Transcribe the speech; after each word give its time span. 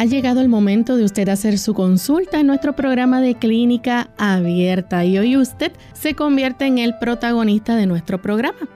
Ha 0.00 0.06
llegado 0.06 0.40
el 0.40 0.48
momento 0.48 0.96
de 0.96 1.04
usted 1.04 1.28
hacer 1.28 1.58
su 1.58 1.74
consulta 1.74 2.40
en 2.40 2.46
nuestro 2.46 2.74
programa 2.74 3.20
de 3.20 3.34
clínica 3.34 4.08
abierta 4.16 5.04
y 5.04 5.18
hoy 5.18 5.36
usted 5.36 5.72
se 5.92 6.14
convierte 6.14 6.64
en 6.64 6.78
el 6.78 6.96
protagonista 6.96 7.76
de 7.76 7.84
nuestro 7.84 8.22
programa. 8.22 8.66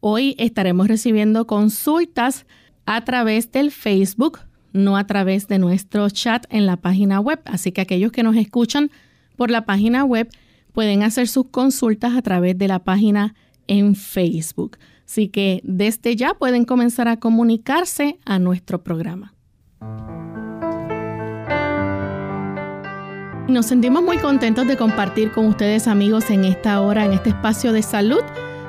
Hoy 0.00 0.34
estaremos 0.38 0.88
recibiendo 0.88 1.46
consultas 1.46 2.46
a 2.86 3.04
través 3.04 3.52
del 3.52 3.70
Facebook 3.70 4.38
no 4.72 4.96
a 4.96 5.06
través 5.06 5.48
de 5.48 5.58
nuestro 5.58 6.08
chat 6.10 6.46
en 6.50 6.66
la 6.66 6.76
página 6.76 7.20
web. 7.20 7.40
Así 7.44 7.72
que 7.72 7.80
aquellos 7.80 8.12
que 8.12 8.22
nos 8.22 8.36
escuchan 8.36 8.90
por 9.36 9.50
la 9.50 9.64
página 9.64 10.04
web 10.04 10.28
pueden 10.72 11.02
hacer 11.02 11.28
sus 11.28 11.48
consultas 11.48 12.16
a 12.16 12.22
través 12.22 12.56
de 12.58 12.68
la 12.68 12.80
página 12.80 13.34
en 13.66 13.94
Facebook. 13.94 14.78
Así 15.06 15.28
que 15.28 15.60
desde 15.64 16.14
ya 16.14 16.34
pueden 16.34 16.64
comenzar 16.64 17.08
a 17.08 17.18
comunicarse 17.18 18.18
a 18.24 18.38
nuestro 18.38 18.82
programa. 18.82 19.34
Nos 23.48 23.66
sentimos 23.66 24.04
muy 24.04 24.18
contentos 24.18 24.68
de 24.68 24.76
compartir 24.76 25.32
con 25.32 25.46
ustedes 25.46 25.88
amigos 25.88 26.30
en 26.30 26.44
esta 26.44 26.80
hora, 26.80 27.04
en 27.04 27.12
este 27.12 27.30
espacio 27.30 27.72
de 27.72 27.82
salud, 27.82 28.22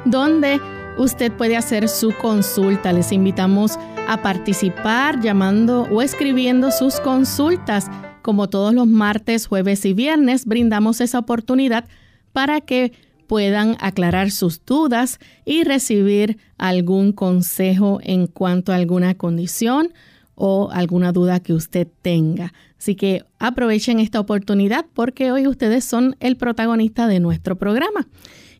donde 0.06 0.59
usted 0.97 1.31
puede 1.31 1.57
hacer 1.57 1.88
su 1.88 2.13
consulta. 2.13 2.94
Les 2.94 3.12
invitamos 3.12 3.78
a 4.07 4.22
participar 4.22 5.22
llamando 5.22 5.84
o 5.91 6.02
escribiendo 6.02 6.72
sus 6.72 7.00
consultas. 7.00 7.88
Como 8.22 8.50
todos 8.50 8.74
los 8.74 8.88
martes, 8.88 9.47
jueves 9.47 9.85
y 9.85 9.94
viernes, 9.94 10.46
brindamos 10.46 11.01
esa 11.01 11.19
oportunidad 11.19 11.85
para 12.34 12.62
que 12.62 12.94
puedan 13.28 13.78
aclarar 13.80 14.30
sus 14.30 14.63
dudas 14.66 15.19
y 15.46 15.63
recibir 15.63 16.38
algún 16.57 17.13
consejo 17.13 18.00
en 18.03 18.28
cuanto 18.28 18.74
a 18.74 18.75
alguna 18.75 19.16
condición 19.16 19.94
o 20.35 20.69
alguna 20.72 21.12
duda 21.12 21.40
que 21.40 21.53
usted 21.53 21.88
tenga. 22.01 22.53
Así 22.78 22.96
que 22.96 23.24
aprovechen 23.40 24.00
esta 24.00 24.19
oportunidad 24.19 24.85
porque 24.94 25.31
hoy 25.31 25.47
ustedes 25.47 25.85
son 25.85 26.16
el 26.19 26.35
protagonista 26.35 27.07
de 27.07 27.19
nuestro 27.19 27.56
programa. 27.57 28.07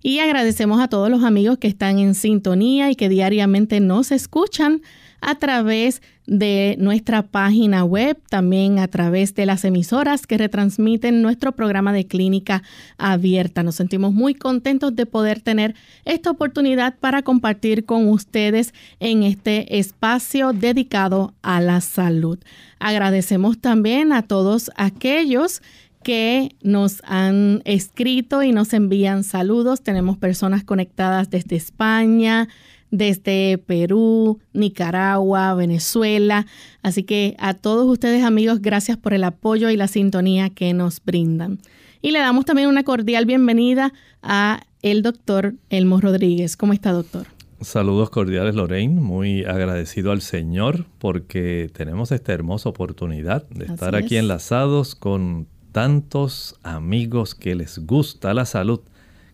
Y 0.03 0.19
agradecemos 0.19 0.81
a 0.81 0.88
todos 0.88 1.09
los 1.09 1.23
amigos 1.23 1.57
que 1.57 1.67
están 1.67 2.00
en 2.00 2.16
sintonía 2.16 2.89
y 2.89 2.95
que 2.95 3.09
diariamente 3.09 3.79
nos 3.79 4.12
escuchan 4.12 4.81
a 5.22 5.35
través 5.35 6.01
de 6.25 6.75
nuestra 6.79 7.22
página 7.23 7.84
web, 7.84 8.17
también 8.29 8.79
a 8.79 8.88
través 8.88 9.35
de 9.35 9.45
las 9.45 9.63
emisoras 9.63 10.25
que 10.25 10.38
retransmiten 10.38 11.22
nuestro 11.22 11.51
programa 11.51 11.94
de 11.94 12.07
clínica 12.07 12.63
abierta. 12.97 13.61
Nos 13.61 13.75
sentimos 13.75 14.13
muy 14.13 14.34
contentos 14.34 14.95
de 14.95 15.06
poder 15.06 15.41
tener 15.41 15.75
esta 16.06 16.31
oportunidad 16.31 16.95
para 16.97 17.22
compartir 17.22 17.85
con 17.85 18.07
ustedes 18.09 18.73
en 19.00 19.22
este 19.22 19.78
espacio 19.78 20.53
dedicado 20.53 21.35
a 21.44 21.61
la 21.61 21.81
salud. 21.81 22.40
Agradecemos 22.79 23.59
también 23.59 24.13
a 24.13 24.23
todos 24.23 24.72
aquellos 24.75 25.61
que 26.03 26.56
nos 26.62 27.01
han 27.06 27.62
escrito 27.66 28.44
y 28.44 28.51
nos 28.51 28.73
envían 28.73 29.23
saludos. 29.23 29.81
Tenemos 29.81 30.17
personas 30.17 30.63
conectadas 30.63 31.29
desde 31.29 31.56
España, 31.56 32.47
desde 32.91 33.57
Perú, 33.57 34.40
Nicaragua, 34.53 35.53
Venezuela. 35.56 36.45
Así 36.84 37.03
que 37.03 37.35
a 37.40 37.53
todos 37.53 37.90
ustedes 37.90 38.23
amigos, 38.23 38.61
gracias 38.61 38.97
por 38.97 39.13
el 39.13 39.23
apoyo 39.23 39.69
y 39.69 39.78
la 39.78 39.88
sintonía 39.88 40.50
que 40.50 40.73
nos 40.73 41.03
brindan. 41.03 41.59
Y 42.01 42.11
le 42.11 42.19
damos 42.19 42.45
también 42.45 42.67
una 42.67 42.84
cordial 42.84 43.25
bienvenida 43.25 43.94
a 44.22 44.63
el 44.81 45.01
doctor 45.03 45.56
Elmo 45.69 46.01
Rodríguez. 46.01 46.57
¿Cómo 46.57 46.73
está, 46.73 46.91
doctor? 46.91 47.28
Saludos 47.61 48.09
cordiales, 48.09 48.56
Lorraine. 48.56 49.00
Muy 49.00 49.45
agradecido 49.45 50.11
al 50.11 50.22
Señor 50.22 50.85
porque 50.97 51.69
tenemos 51.72 52.11
esta 52.11 52.34
hermosa 52.34 52.69
oportunidad 52.69 53.47
de 53.50 53.66
estar 53.66 53.95
aquí 53.95 54.17
enlazados 54.17 54.95
con 54.95 55.47
tantos 55.72 56.56
amigos 56.64 57.36
que 57.36 57.56
les 57.56 57.80
gusta 57.86 58.34
la 58.34 58.46
salud. 58.46 58.82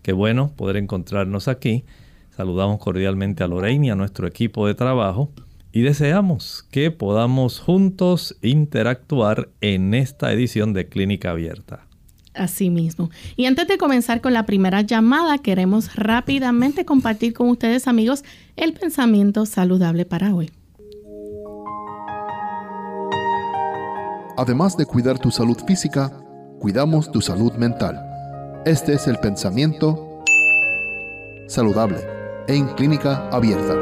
Qué 0.02 0.14
bueno 0.14 0.52
poder 0.56 0.78
encontrarnos 0.78 1.48
aquí. 1.48 1.84
Saludamos 2.36 2.80
cordialmente 2.80 3.44
a 3.44 3.48
Lorraine 3.48 3.88
y 3.88 3.90
a 3.90 3.96
nuestro 3.96 4.28
equipo 4.28 4.68
de 4.68 4.76
trabajo 4.76 5.32
y 5.72 5.82
deseamos 5.82 6.66
que 6.72 6.92
podamos 6.92 7.60
juntos 7.60 8.38
interactuar 8.42 9.50
en 9.62 9.94
esta 9.94 10.32
edición 10.32 10.74
de 10.74 10.88
Clínica 10.88 11.32
Abierta. 11.32 11.86
Así 12.34 12.70
mismo. 12.70 13.10
Y 13.36 13.46
antes 13.46 13.68
de 13.68 13.78
comenzar 13.78 14.22
con 14.22 14.34
la 14.34 14.46
primera 14.46 14.82
llamada, 14.82 15.40
queremos 15.40 15.96
rápidamente 15.96 16.86
compartir 16.86 17.34
con 17.34 17.50
ustedes 17.50 17.88
amigos 17.88 18.24
el 18.56 18.74
pensamiento 18.74 19.46
saludable 19.46 20.06
para 20.06 20.34
hoy. 20.34 20.52
Además 24.38 24.78
de 24.78 24.86
cuidar 24.86 25.18
tu 25.18 25.32
salud 25.32 25.58
física, 25.66 26.12
cuidamos 26.60 27.12
tu 27.12 27.22
salud 27.22 27.54
mental. 27.54 28.04
Este 28.66 28.94
es 28.94 29.08
el 29.08 29.18
pensamiento 29.18 30.24
saludable 31.48 32.00
en 32.48 32.68
clínica 32.76 33.30
abierta. 33.30 33.76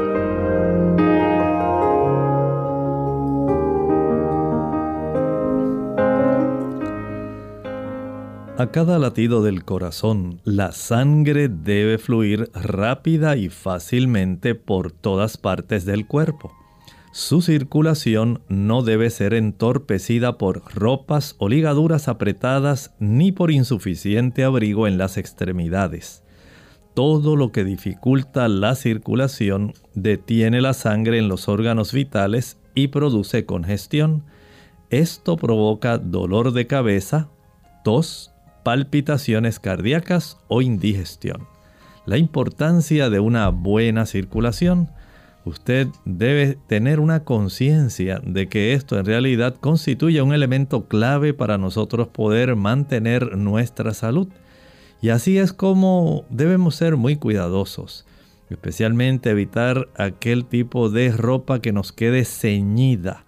A 8.58 8.70
cada 8.72 8.98
latido 8.98 9.42
del 9.42 9.64
corazón, 9.64 10.40
la 10.44 10.72
sangre 10.72 11.48
debe 11.48 11.98
fluir 11.98 12.50
rápida 12.54 13.36
y 13.36 13.50
fácilmente 13.50 14.54
por 14.54 14.92
todas 14.92 15.36
partes 15.36 15.84
del 15.84 16.06
cuerpo. 16.06 16.52
Su 17.16 17.40
circulación 17.40 18.42
no 18.50 18.82
debe 18.82 19.08
ser 19.08 19.32
entorpecida 19.32 20.36
por 20.36 20.62
ropas 20.74 21.34
o 21.38 21.48
ligaduras 21.48 22.08
apretadas 22.08 22.94
ni 22.98 23.32
por 23.32 23.50
insuficiente 23.50 24.44
abrigo 24.44 24.86
en 24.86 24.98
las 24.98 25.16
extremidades. 25.16 26.22
Todo 26.92 27.34
lo 27.34 27.52
que 27.52 27.64
dificulta 27.64 28.48
la 28.48 28.74
circulación 28.74 29.72
detiene 29.94 30.60
la 30.60 30.74
sangre 30.74 31.16
en 31.16 31.28
los 31.28 31.48
órganos 31.48 31.94
vitales 31.94 32.58
y 32.74 32.88
produce 32.88 33.46
congestión. 33.46 34.22
Esto 34.90 35.38
provoca 35.38 35.96
dolor 35.96 36.52
de 36.52 36.66
cabeza, 36.66 37.30
tos, 37.82 38.34
palpitaciones 38.62 39.58
cardíacas 39.58 40.36
o 40.48 40.60
indigestión. 40.60 41.48
La 42.04 42.18
importancia 42.18 43.08
de 43.08 43.20
una 43.20 43.48
buena 43.48 44.04
circulación 44.04 44.90
usted 45.46 45.86
debe 46.04 46.58
tener 46.66 46.98
una 46.98 47.22
conciencia 47.22 48.20
de 48.24 48.48
que 48.48 48.74
esto 48.74 48.98
en 48.98 49.06
realidad 49.06 49.54
constituye 49.54 50.20
un 50.20 50.34
elemento 50.34 50.86
clave 50.88 51.34
para 51.34 51.56
nosotros 51.56 52.08
poder 52.08 52.56
mantener 52.56 53.36
nuestra 53.38 53.94
salud. 53.94 54.28
Y 55.00 55.10
así 55.10 55.38
es 55.38 55.52
como 55.52 56.24
debemos 56.30 56.74
ser 56.74 56.96
muy 56.96 57.16
cuidadosos, 57.16 58.06
especialmente 58.50 59.30
evitar 59.30 59.88
aquel 59.96 60.46
tipo 60.46 60.90
de 60.90 61.12
ropa 61.12 61.60
que 61.60 61.72
nos 61.72 61.92
quede 61.92 62.24
ceñida. 62.24 63.24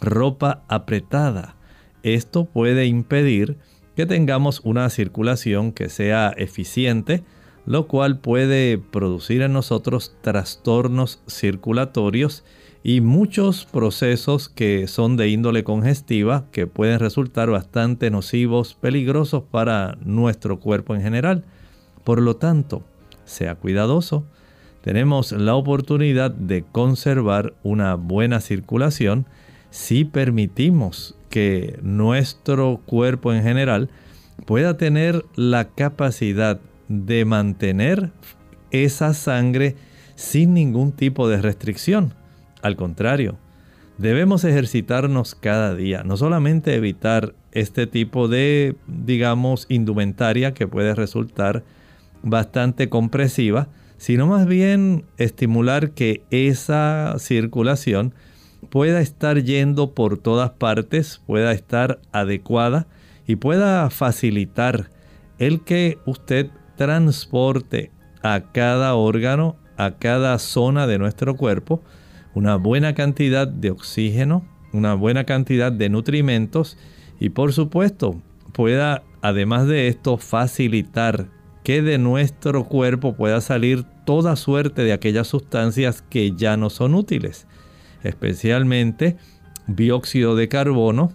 ropa 0.00 0.64
apretada. 0.68 1.56
Esto 2.02 2.44
puede 2.44 2.84
impedir 2.84 3.56
que 3.96 4.04
tengamos 4.04 4.60
una 4.64 4.90
circulación 4.90 5.72
que 5.72 5.88
sea 5.88 6.34
eficiente, 6.36 7.22
lo 7.66 7.86
cual 7.86 8.18
puede 8.18 8.78
producir 8.78 9.42
en 9.42 9.52
nosotros 9.52 10.14
trastornos 10.20 11.20
circulatorios 11.28 12.44
y 12.82 13.00
muchos 13.00 13.64
procesos 13.64 14.50
que 14.50 14.86
son 14.88 15.16
de 15.16 15.28
índole 15.28 15.64
congestiva 15.64 16.44
que 16.52 16.66
pueden 16.66 17.00
resultar 17.00 17.50
bastante 17.50 18.10
nocivos, 18.10 18.74
peligrosos 18.74 19.44
para 19.50 19.96
nuestro 20.04 20.60
cuerpo 20.60 20.94
en 20.94 21.00
general. 21.00 21.44
Por 22.04 22.20
lo 22.20 22.36
tanto, 22.36 22.82
sea 23.24 23.54
cuidadoso. 23.54 24.24
Tenemos 24.82 25.32
la 25.32 25.54
oportunidad 25.54 26.30
de 26.30 26.62
conservar 26.70 27.54
una 27.62 27.94
buena 27.94 28.40
circulación 28.40 29.24
si 29.70 30.04
permitimos 30.04 31.16
que 31.30 31.78
nuestro 31.82 32.82
cuerpo 32.84 33.32
en 33.32 33.42
general 33.42 33.88
pueda 34.44 34.76
tener 34.76 35.24
la 35.36 35.70
capacidad 35.70 36.60
de 36.88 37.24
mantener 37.24 38.10
esa 38.70 39.14
sangre 39.14 39.76
sin 40.14 40.54
ningún 40.54 40.92
tipo 40.92 41.28
de 41.28 41.40
restricción. 41.40 42.14
Al 42.62 42.76
contrario, 42.76 43.36
debemos 43.98 44.44
ejercitarnos 44.44 45.34
cada 45.34 45.74
día, 45.74 46.02
no 46.02 46.16
solamente 46.16 46.74
evitar 46.74 47.34
este 47.52 47.86
tipo 47.86 48.28
de, 48.28 48.76
digamos, 48.86 49.66
indumentaria 49.68 50.54
que 50.54 50.66
puede 50.66 50.94
resultar 50.94 51.62
bastante 52.22 52.88
compresiva, 52.88 53.68
sino 53.96 54.26
más 54.26 54.46
bien 54.46 55.04
estimular 55.18 55.90
que 55.90 56.22
esa 56.30 57.14
circulación 57.18 58.14
pueda 58.70 59.00
estar 59.00 59.42
yendo 59.42 59.94
por 59.94 60.18
todas 60.18 60.50
partes, 60.50 61.22
pueda 61.26 61.52
estar 61.52 62.00
adecuada 62.12 62.86
y 63.26 63.36
pueda 63.36 63.88
facilitar 63.90 64.90
el 65.38 65.62
que 65.62 65.98
usted 66.06 66.50
transporte 66.76 67.90
a 68.22 68.52
cada 68.52 68.94
órgano, 68.94 69.56
a 69.76 69.92
cada 69.92 70.38
zona 70.38 70.86
de 70.86 70.98
nuestro 70.98 71.36
cuerpo, 71.36 71.82
una 72.34 72.56
buena 72.56 72.94
cantidad 72.94 73.46
de 73.46 73.70
oxígeno, 73.70 74.44
una 74.72 74.94
buena 74.94 75.24
cantidad 75.24 75.70
de 75.70 75.88
nutrimentos 75.88 76.76
y 77.20 77.30
por 77.30 77.52
supuesto 77.52 78.20
pueda 78.52 79.02
además 79.22 79.66
de 79.66 79.88
esto 79.88 80.16
facilitar 80.18 81.28
que 81.62 81.80
de 81.80 81.96
nuestro 81.96 82.64
cuerpo 82.64 83.14
pueda 83.16 83.40
salir 83.40 83.84
toda 84.04 84.36
suerte 84.36 84.82
de 84.82 84.92
aquellas 84.92 85.28
sustancias 85.28 86.02
que 86.02 86.32
ya 86.32 86.56
no 86.56 86.68
son 86.68 86.94
útiles, 86.94 87.46
especialmente 88.02 89.16
dióxido 89.66 90.36
de 90.36 90.48
carbono, 90.48 91.12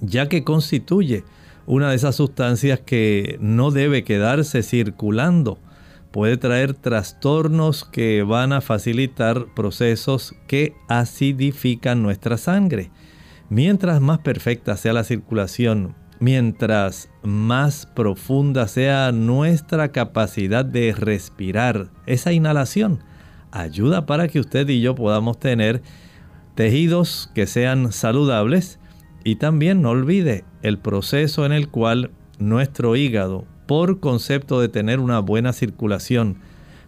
ya 0.00 0.28
que 0.28 0.42
constituye 0.42 1.24
una 1.68 1.90
de 1.90 1.96
esas 1.96 2.16
sustancias 2.16 2.80
que 2.80 3.36
no 3.42 3.70
debe 3.70 4.02
quedarse 4.02 4.62
circulando. 4.62 5.58
Puede 6.10 6.38
traer 6.38 6.72
trastornos 6.72 7.84
que 7.84 8.22
van 8.22 8.54
a 8.54 8.62
facilitar 8.62 9.44
procesos 9.54 10.34
que 10.46 10.72
acidifican 10.88 12.02
nuestra 12.02 12.38
sangre. 12.38 12.90
Mientras 13.50 14.00
más 14.00 14.20
perfecta 14.20 14.78
sea 14.78 14.94
la 14.94 15.04
circulación, 15.04 15.94
mientras 16.20 17.10
más 17.22 17.84
profunda 17.84 18.66
sea 18.66 19.12
nuestra 19.12 19.92
capacidad 19.92 20.64
de 20.64 20.94
respirar, 20.96 21.90
esa 22.06 22.32
inhalación 22.32 23.04
ayuda 23.50 24.06
para 24.06 24.28
que 24.28 24.40
usted 24.40 24.66
y 24.70 24.80
yo 24.80 24.94
podamos 24.94 25.38
tener 25.38 25.82
tejidos 26.54 27.30
que 27.34 27.46
sean 27.46 27.92
saludables 27.92 28.80
y 29.28 29.36
también 29.36 29.82
no 29.82 29.90
olvide 29.90 30.46
el 30.62 30.78
proceso 30.78 31.44
en 31.44 31.52
el 31.52 31.68
cual 31.68 32.12
nuestro 32.38 32.96
hígado, 32.96 33.44
por 33.66 34.00
concepto 34.00 34.58
de 34.58 34.70
tener 34.70 35.00
una 35.00 35.18
buena 35.18 35.52
circulación, 35.52 36.38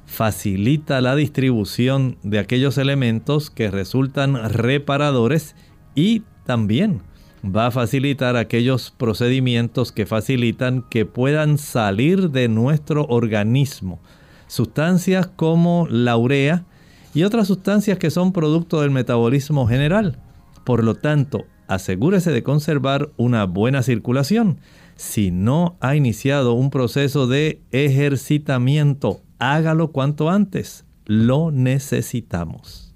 facilita 0.07 1.03
la 1.03 1.15
distribución 1.17 2.17
de 2.23 2.39
aquellos 2.39 2.79
elementos 2.79 3.51
que 3.51 3.71
resultan 3.71 4.37
reparadores 4.55 5.55
y 5.95 6.23
también 6.47 7.03
va 7.45 7.67
a 7.67 7.71
facilitar 7.71 8.37
aquellos 8.37 8.91
procedimientos 8.91 9.93
que 9.93 10.07
facilitan 10.07 10.83
que 10.89 11.05
puedan 11.05 11.59
salir 11.59 12.31
de 12.31 12.49
nuestro 12.49 13.05
organismo 13.11 14.01
sustancias 14.47 15.27
como 15.37 15.87
la 15.91 16.17
urea 16.17 16.65
y 17.13 17.25
otras 17.25 17.49
sustancias 17.49 17.99
que 17.99 18.11
son 18.11 18.33
producto 18.33 18.81
del 18.81 18.93
metabolismo 18.93 19.69
general. 19.69 20.19
Por 20.65 20.83
lo 20.85 20.95
tanto, 20.95 21.45
asegúrese 21.71 22.33
de 22.33 22.43
conservar 22.43 23.11
una 23.17 23.47
buena 23.47 23.83
circulación. 23.83 24.59
Si 24.97 25.31
no 25.31 25.77
ha 25.81 25.95
iniciado 25.95 26.53
un 26.55 26.71
proceso 26.71 27.29
de 27.29 27.63
ejercitamiento, 27.71 29.23
hágalo 29.39 29.93
cuanto 29.93 30.29
antes. 30.29 30.85
Lo 31.07 31.53
necesitamos. 31.53 32.93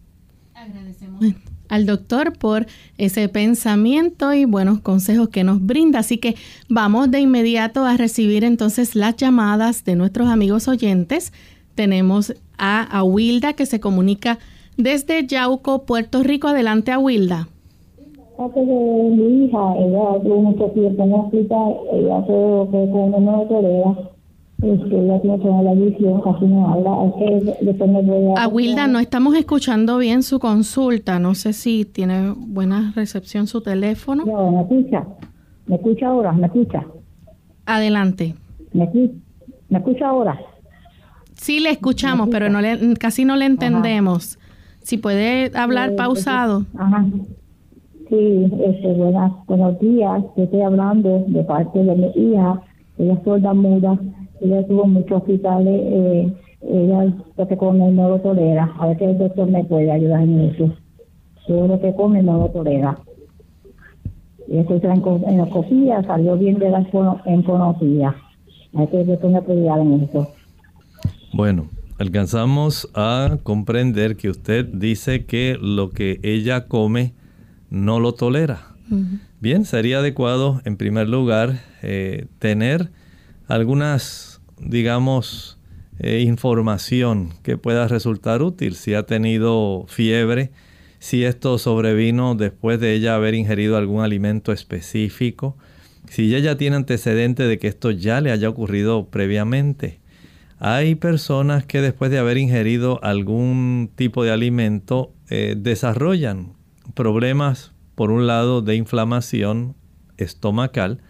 Agradecemos 0.55 1.25
al 1.69 1.87
doctor 1.87 2.37
por 2.37 2.67
ese 2.99 3.29
pensamiento 3.29 4.35
y 4.35 4.45
buenos 4.45 4.81
consejos 4.81 5.29
que 5.29 5.45
nos 5.45 5.65
brinda. 5.65 6.01
Así 6.01 6.19
que 6.19 6.35
vamos 6.69 7.11
de 7.11 7.21
inmediato 7.21 7.85
a 7.85 7.97
recibir 7.97 8.45
entonces 8.45 8.95
las 8.95 9.17
llamadas 9.17 9.85
de 9.85 9.97
nuestros 9.97 10.29
amigos 10.29 10.69
oyentes. 10.69 11.33
Tenemos 11.75 12.35
a 12.59 12.83
Awilda 12.83 13.55
que 13.55 13.67
se 13.67 13.81
comunica 13.81 14.39
desde 14.77 15.27
Yauco, 15.27 15.87
Puerto 15.87 16.23
Rico. 16.23 16.49
Adelante, 16.49 16.93
Awilda. 16.93 17.49
Antes 18.37 18.67
de 18.67 18.75
mi 18.75 19.45
hija, 19.45 19.77
ella 19.79 20.21
tuvo 20.23 20.43
mucho 20.43 20.65
tiempo 20.71 21.05
en 21.05 21.13
el 21.13 21.21
hospital, 21.21 21.75
ella 21.93 22.21
se 22.23 22.71
fue 22.71 22.91
con 22.91 23.15
una 23.15 23.33
doctora, 23.33 23.95
este, 24.61 24.99
ella 25.05 25.21
tiene 25.21 25.39
toda 25.39 25.63
la 25.63 25.75
visión, 25.75 26.21
casi 26.21 26.45
no 26.47 26.69
habla, 26.69 27.13
después 27.61 27.91
me 27.91 28.03
voy 28.03 28.35
a... 28.37 28.43
Awilda, 28.45 28.87
no 28.89 28.99
estamos 28.99 29.37
escuchando 29.37 29.99
bien 29.99 30.23
su 30.25 30.41
consulta, 30.41 31.21
no 31.21 31.35
sé 31.37 31.53
si 31.53 31.85
tiene 31.85 32.35
buena 32.37 32.93
recepción 32.97 33.47
su 33.47 33.61
teléfono. 33.61 34.25
No, 34.27 34.51
me 34.51 34.63
escucha, 34.63 35.07
me 35.67 35.77
escucha 35.77 36.09
ahora, 36.09 36.33
me 36.33 36.47
escucha. 36.47 36.85
Adelante. 37.67 38.35
¿Me, 38.73 38.91
me 39.69 39.79
escucha 39.79 40.09
ahora? 40.09 40.41
Sí, 41.35 41.61
le 41.61 41.71
escuchamos, 41.71 42.29
pero 42.33 42.49
no 42.51 42.61
le, 42.61 42.95
casi 42.95 43.25
no 43.25 43.37
le 43.37 43.45
entendemos. 43.45 44.39
Si 44.83 44.99
puede 44.99 45.51
hablar 45.57 45.91
Eh, 45.91 45.97
pausado. 45.97 46.65
Ajá. 46.77 47.05
Sí, 48.15 48.49
este, 48.65 48.93
buenas, 48.93 49.33
buenos 49.49 49.77
días. 49.81 50.23
Yo 50.37 50.45
estoy 50.45 50.61
hablando 50.61 51.25
de 51.27 51.43
parte 51.43 51.83
de 51.83 51.97
mi 51.97 52.07
hija. 52.15 52.63
Ella 52.97 53.15
es 53.15 53.25
sorda 53.25 53.53
muda. 53.53 53.99
Ella 54.41 54.61
estuvo 54.61 54.85
en 54.85 54.93
muchos 54.93 55.21
hospitales. 55.21 55.81
Eh, 55.85 56.33
ella 56.63 57.13
lo 57.37 57.49
que 57.49 57.57
come 57.57 57.91
no 57.91 58.11
lo 58.11 58.21
tolera. 58.21 58.73
A 58.79 58.87
ver 58.87 58.99
si 58.99 59.05
el 59.05 59.19
doctor 59.19 59.51
me 59.51 59.65
puede 59.65 59.91
ayudar 59.91 60.23
en 60.23 60.41
eso. 60.43 60.73
Todo 61.49 61.67
lo 61.67 61.81
que 61.81 61.93
come 61.97 62.23
no 62.23 62.39
lo 62.39 62.51
tolera. 62.51 62.97
Y 64.47 64.59
eso 64.59 64.77
hizo 64.77 64.87
en 64.87 65.25
endoscopía, 65.29 66.05
salió 66.05 66.37
bien 66.37 66.61
de 66.61 66.71
la 66.71 66.87
enconopía. 67.25 68.15
A 68.75 68.79
ver 68.79 68.91
si 68.91 68.97
el 68.99 69.07
doctor 69.09 69.31
me 69.33 69.43
puede 69.43 69.59
ayudar 69.63 69.81
en 69.81 70.03
eso. 70.03 70.29
Bueno, 71.33 71.67
alcanzamos 71.99 72.89
a 72.95 73.39
comprender 73.43 74.17
que 74.17 74.29
usted 74.29 74.67
dice 74.67 75.27
que 75.27 75.59
lo 75.61 75.91
que 75.91 76.21
ella 76.23 76.69
come 76.69 77.15
no 77.75 77.99
lo 77.99 78.15
tolera. 78.15 78.69
Bien, 79.41 79.65
sería 79.65 79.99
adecuado 79.99 80.61
en 80.65 80.77
primer 80.77 81.09
lugar 81.09 81.61
eh, 81.83 82.27
tener 82.39 82.91
algunas, 83.49 84.41
digamos, 84.59 85.59
eh, 85.99 86.21
información 86.21 87.31
que 87.43 87.57
pueda 87.59 87.89
resultar 87.89 88.43
útil. 88.43 88.77
Si 88.77 88.95
ha 88.95 89.05
tenido 89.05 89.87
fiebre, 89.89 90.53
si 91.01 91.25
esto 91.25 91.59
sobrevino 91.59 92.35
después 92.37 92.79
de 92.79 92.95
ella 92.95 93.17
haber 93.17 93.35
ingerido 93.35 93.77
algún 93.77 94.03
alimento 94.03 94.53
específico, 94.53 95.57
si 96.09 96.35
ella 96.35 96.57
tiene 96.57 96.77
antecedente 96.77 97.43
de 97.45 97.59
que 97.59 97.69
esto 97.69 97.91
ya 97.91 98.21
le 98.21 98.31
haya 98.31 98.49
ocurrido 98.49 99.09
previamente. 99.09 99.99
Hay 100.59 100.95
personas 100.95 101.67
que 101.67 101.81
después 101.81 102.11
de 102.11 102.19
haber 102.19 102.39
ingerido 102.39 103.03
algún 103.03 103.91
tipo 103.97 104.23
de 104.23 104.31
alimento 104.31 105.13
eh, 105.29 105.57
desarrollan 105.59 106.53
problemas, 106.95 107.73
por 107.95 108.11
un 108.11 108.27
lado, 108.27 108.63
de 108.63 108.77
inflamación 108.77 109.75
estomacal. 110.17 111.01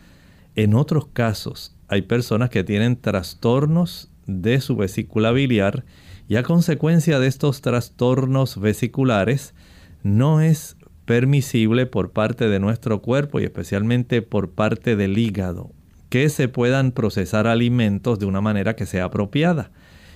En 0.55 0.75
otros 0.75 1.07
casos, 1.07 1.77
hay 1.89 2.03
personas 2.03 2.51
que 2.51 2.65
tienen 2.65 3.01
trastornos 3.01 4.11
de 4.27 4.61
su 4.61 4.77
vesícula 4.77 5.33
biliar 5.33 5.85
y 6.29 6.37
a 6.37 6.43
consecuencia 6.43 7.19
de 7.19 7.27
estos 7.27 7.61
trastornos 7.61 8.59
vesiculares 8.59 9.55
no 10.03 10.41
es 10.41 10.77
permisible 11.05 11.87
por 11.87 12.13
parte 12.13 12.49
de 12.49 12.61
nuestro 12.61 13.03
cuerpo 13.03 13.41
y 13.41 13.45
especialmente 13.45 14.23
por 14.23 14.51
parte 14.53 14.97
del 14.97 15.19
hígado 15.19 15.73
que 16.09 16.29
se 16.29 16.49
puedan 16.49 16.93
procesar 16.93 17.47
alimentos 17.47 18.19
de 18.21 18.27
una 18.27 18.41
manera 18.41 18.77
que 18.77 18.87
sea 18.87 19.07
apropiada. 19.07 19.73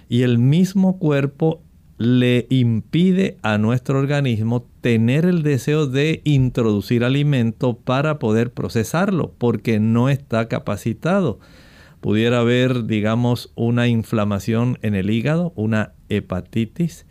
Y 0.09 0.23
el 0.23 0.38
mismo 0.38 0.99
cuerpo 0.99 1.61
le 1.99 2.47
impide 2.49 3.37
a 3.43 3.59
nuestro 3.59 3.99
organismo 3.99 4.64
tener 4.81 5.25
el 5.25 5.43
deseo 5.43 5.88
de 5.88 6.21
introducir 6.25 7.02
alimento 7.02 7.76
para 7.76 8.21
poder 8.21 8.52
procesarlo, 8.52 9.35
porque 9.37 9.81
no 9.81 10.09
está 10.09 10.47
capacitado. 10.47 11.40
Pudiera 12.00 12.38
haber, 12.38 12.85
digamos, 12.85 13.50
una 13.57 13.88
inflamación 13.88 14.78
en 14.83 14.95
el 14.95 15.11
hígado, 15.11 15.52
una 15.57 15.95
hepatitis. 16.09 17.05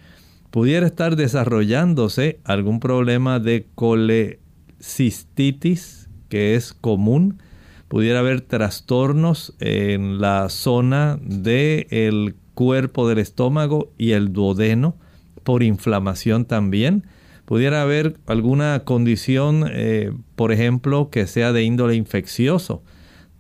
Pudiera 0.52 0.88
estar 0.88 1.18
desarrollándose 1.18 2.40
algún 2.46 2.80
problema 2.80 3.42
de 3.42 3.68
colecistitis, 3.76 6.10
que 6.30 6.56
es 6.56 6.72
común. 6.74 7.42
Pudiera 7.90 8.20
haber 8.20 8.40
trastornos 8.40 9.54
en 9.60 10.22
la 10.22 10.48
zona 10.48 11.20
del 11.22 12.36
cuerpo 12.58 13.08
del 13.08 13.20
estómago 13.20 13.94
y 14.00 14.14
el 14.14 14.34
duodeno 14.34 14.98
por 15.44 15.62
inflamación 15.62 16.46
también. 16.46 17.06
Pudiera 17.46 17.84
haber 17.84 18.18
alguna 18.26 18.82
condición, 18.84 19.66
eh, 19.70 20.12
por 20.36 20.52
ejemplo, 20.52 21.12
que 21.12 21.28
sea 21.28 21.54
de 21.54 21.62
índole 21.62 21.94
infeccioso, 21.94 22.82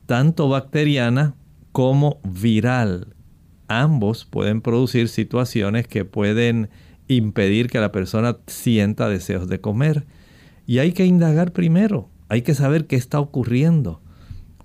tanto 0.05 0.49
bacteriana 0.49 1.33
como 1.71 2.21
viral. 2.23 3.15
Ambos 3.67 4.25
pueden 4.25 4.61
producir 4.61 5.09
situaciones 5.09 5.87
que 5.87 6.05
pueden 6.05 6.69
impedir 7.07 7.69
que 7.71 7.79
la 7.79 7.91
persona 7.91 8.37
sienta 8.45 9.09
deseos 9.09 9.49
de 9.49 9.59
comer. 9.59 10.05
Y 10.67 10.77
hay 10.77 10.91
que 10.91 11.07
indagar 11.07 11.53
primero, 11.53 12.07
hay 12.29 12.43
que 12.43 12.53
saber 12.53 12.85
qué 12.85 12.97
está 12.97 13.19
ocurriendo. 13.19 13.99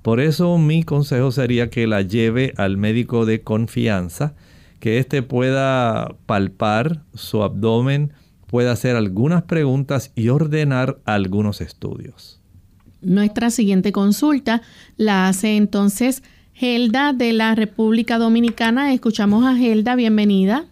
Por 0.02 0.18
eso 0.18 0.58
mi 0.58 0.82
consejo 0.82 1.30
sería 1.30 1.70
que 1.70 1.86
la 1.86 2.02
lleve 2.02 2.52
al 2.56 2.76
médico 2.76 3.24
de 3.24 3.42
confianza, 3.42 4.34
que 4.80 4.98
éste 4.98 5.22
pueda 5.22 6.16
palpar 6.26 7.04
su 7.14 7.44
abdomen, 7.44 8.12
pueda 8.48 8.72
hacer 8.72 8.96
algunas 8.96 9.44
preguntas 9.44 10.10
y 10.16 10.28
ordenar 10.28 10.98
algunos 11.04 11.60
estudios. 11.60 12.40
Nuestra 13.00 13.50
siguiente 13.50 13.92
consulta 13.92 14.62
la 14.96 15.28
hace 15.28 15.56
entonces 15.56 16.22
Gelda 16.52 17.12
de 17.12 17.32
la 17.32 17.54
República 17.54 18.18
Dominicana. 18.18 18.92
Escuchamos 18.92 19.44
a 19.44 19.56
Gelda, 19.56 19.94
bienvenida. 19.94 20.66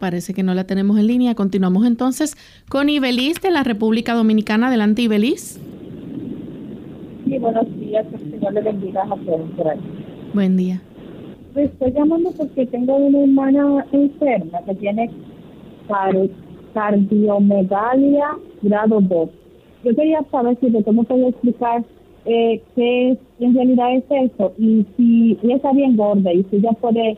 Parece 0.00 0.34
que 0.34 0.42
no 0.42 0.54
la 0.54 0.64
tenemos 0.64 0.98
en 0.98 1.06
línea. 1.06 1.34
Continuamos 1.34 1.86
entonces 1.86 2.36
con 2.68 2.88
Ibelis 2.88 3.40
de 3.40 3.50
la 3.50 3.62
República 3.62 4.14
Dominicana. 4.14 4.68
Adelante, 4.68 5.02
Ibelis. 5.02 5.58
Sí, 7.32 7.38
buenos 7.38 7.64
días. 7.80 8.04
El 8.12 8.30
Señor 8.30 8.52
le 8.52 8.60
bendiga 8.60 9.04
a 9.04 9.16
todos 9.16 9.40
Buen 10.34 10.54
día. 10.58 10.82
Pues 11.54 11.70
estoy 11.70 11.92
llamando 11.92 12.30
porque 12.32 12.66
tengo 12.66 12.94
una 12.94 13.20
hermana 13.20 13.86
enferma 13.90 14.58
que 14.66 14.74
tiene 14.74 15.10
cardiomegalia 16.74 18.36
grado 18.60 19.00
2. 19.00 19.30
Yo 19.82 19.94
quería 19.96 20.22
saber 20.30 20.58
si 20.60 20.68
me 20.68 20.82
puede 20.82 21.28
explicar 21.28 21.82
eh, 22.26 22.60
qué 22.76 23.16
en 23.40 23.54
realidad 23.54 23.94
es 23.94 24.04
eso 24.10 24.52
y 24.58 24.84
si 24.98 25.38
ella 25.42 25.56
está 25.56 25.72
bien 25.72 25.96
gorda 25.96 26.34
y 26.34 26.44
si 26.50 26.56
ella 26.56 26.72
puede 26.82 27.16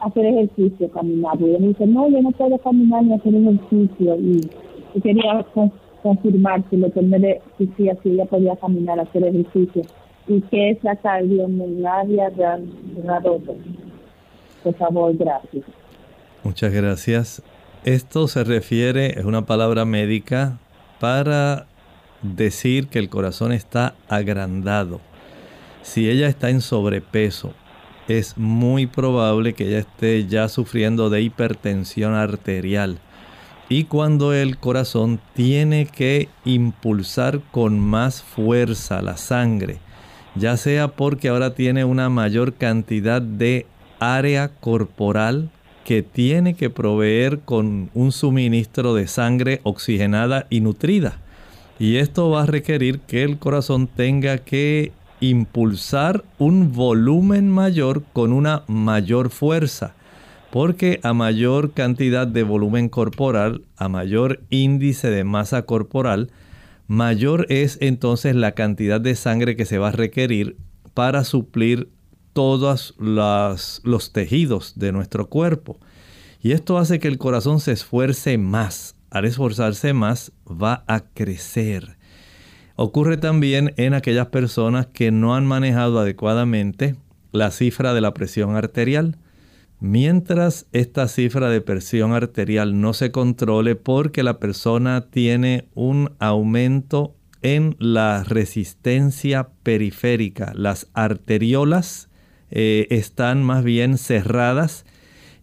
hacer 0.00 0.26
ejercicio, 0.26 0.90
caminar. 0.90 1.40
Y 1.40 1.44
ella 1.44 1.58
me 1.60 1.68
dice, 1.68 1.86
no, 1.86 2.10
yo 2.10 2.20
no 2.20 2.32
puedo 2.32 2.58
caminar 2.58 3.02
ni 3.02 3.14
hacer 3.14 3.34
ejercicio. 3.34 4.16
Y, 4.16 4.42
quería 5.00 5.42
confirmar 6.04 6.62
si 6.68 6.76
lo 6.76 6.92
que 6.92 7.00
me 7.00 7.18
decía 7.58 7.96
si 8.02 8.10
ella 8.10 8.26
podía 8.26 8.54
caminar, 8.56 9.00
hacer 9.00 9.24
ejercicio. 9.24 9.82
¿Y 10.28 10.42
qué 10.42 10.70
es 10.70 10.84
la 10.84 10.96
cardiomegalia 10.96 12.30
grado 12.30 13.40
Por 14.62 14.74
favor, 14.74 15.16
gracias. 15.16 15.64
Muchas 16.42 16.72
gracias. 16.72 17.42
Esto 17.84 18.28
se 18.28 18.44
refiere, 18.44 19.18
es 19.18 19.24
una 19.24 19.46
palabra 19.46 19.86
médica 19.86 20.58
para 21.00 21.66
decir 22.20 22.88
que 22.88 22.98
el 22.98 23.08
corazón 23.08 23.52
está 23.52 23.94
agrandado. 24.08 25.00
Si 25.80 26.10
ella 26.10 26.28
está 26.28 26.50
en 26.50 26.60
sobrepeso, 26.60 27.54
es 28.08 28.36
muy 28.36 28.86
probable 28.86 29.54
que 29.54 29.68
ella 29.68 29.78
esté 29.78 30.26
ya 30.26 30.48
sufriendo 30.48 31.08
de 31.08 31.22
hipertensión 31.22 32.12
arterial. 32.12 32.98
Y 33.76 33.86
cuando 33.86 34.32
el 34.32 34.56
corazón 34.58 35.18
tiene 35.34 35.86
que 35.86 36.28
impulsar 36.44 37.40
con 37.50 37.80
más 37.80 38.22
fuerza 38.22 39.02
la 39.02 39.16
sangre, 39.16 39.78
ya 40.36 40.56
sea 40.56 40.86
porque 40.86 41.28
ahora 41.28 41.56
tiene 41.56 41.84
una 41.84 42.08
mayor 42.08 42.54
cantidad 42.54 43.20
de 43.20 43.66
área 43.98 44.46
corporal 44.60 45.50
que 45.84 46.04
tiene 46.04 46.54
que 46.54 46.70
proveer 46.70 47.40
con 47.40 47.90
un 47.94 48.12
suministro 48.12 48.94
de 48.94 49.08
sangre 49.08 49.60
oxigenada 49.64 50.46
y 50.50 50.60
nutrida. 50.60 51.18
Y 51.80 51.96
esto 51.96 52.30
va 52.30 52.44
a 52.44 52.46
requerir 52.46 53.00
que 53.00 53.24
el 53.24 53.38
corazón 53.40 53.88
tenga 53.88 54.38
que 54.38 54.92
impulsar 55.18 56.22
un 56.38 56.72
volumen 56.72 57.50
mayor 57.50 58.04
con 58.12 58.32
una 58.32 58.62
mayor 58.68 59.30
fuerza. 59.30 59.94
Porque 60.54 61.00
a 61.02 61.14
mayor 61.14 61.72
cantidad 61.72 62.28
de 62.28 62.44
volumen 62.44 62.88
corporal, 62.88 63.62
a 63.76 63.88
mayor 63.88 64.44
índice 64.50 65.10
de 65.10 65.24
masa 65.24 65.62
corporal, 65.62 66.30
mayor 66.86 67.46
es 67.48 67.76
entonces 67.80 68.36
la 68.36 68.52
cantidad 68.52 69.00
de 69.00 69.16
sangre 69.16 69.56
que 69.56 69.64
se 69.64 69.78
va 69.78 69.88
a 69.88 69.90
requerir 69.90 70.56
para 70.94 71.24
suplir 71.24 71.88
todos 72.34 72.94
los 72.98 74.12
tejidos 74.12 74.78
de 74.78 74.92
nuestro 74.92 75.28
cuerpo. 75.28 75.80
Y 76.40 76.52
esto 76.52 76.78
hace 76.78 77.00
que 77.00 77.08
el 77.08 77.18
corazón 77.18 77.58
se 77.58 77.72
esfuerce 77.72 78.38
más. 78.38 78.94
Al 79.10 79.24
esforzarse 79.24 79.92
más, 79.92 80.30
va 80.46 80.84
a 80.86 81.00
crecer. 81.00 81.96
Ocurre 82.76 83.16
también 83.16 83.74
en 83.76 83.92
aquellas 83.92 84.28
personas 84.28 84.86
que 84.86 85.10
no 85.10 85.34
han 85.34 85.46
manejado 85.46 85.98
adecuadamente 85.98 86.94
la 87.32 87.50
cifra 87.50 87.92
de 87.92 88.00
la 88.00 88.14
presión 88.14 88.54
arterial. 88.54 89.18
Mientras 89.86 90.66
esta 90.72 91.08
cifra 91.08 91.50
de 91.50 91.60
presión 91.60 92.14
arterial 92.14 92.80
no 92.80 92.94
se 92.94 93.10
controle 93.10 93.76
porque 93.76 94.22
la 94.22 94.38
persona 94.38 95.10
tiene 95.10 95.68
un 95.74 96.12
aumento 96.20 97.14
en 97.42 97.76
la 97.78 98.24
resistencia 98.24 99.50
periférica, 99.62 100.52
las 100.54 100.88
arteriolas 100.94 102.08
eh, 102.50 102.86
están 102.88 103.42
más 103.42 103.62
bien 103.62 103.98
cerradas 103.98 104.86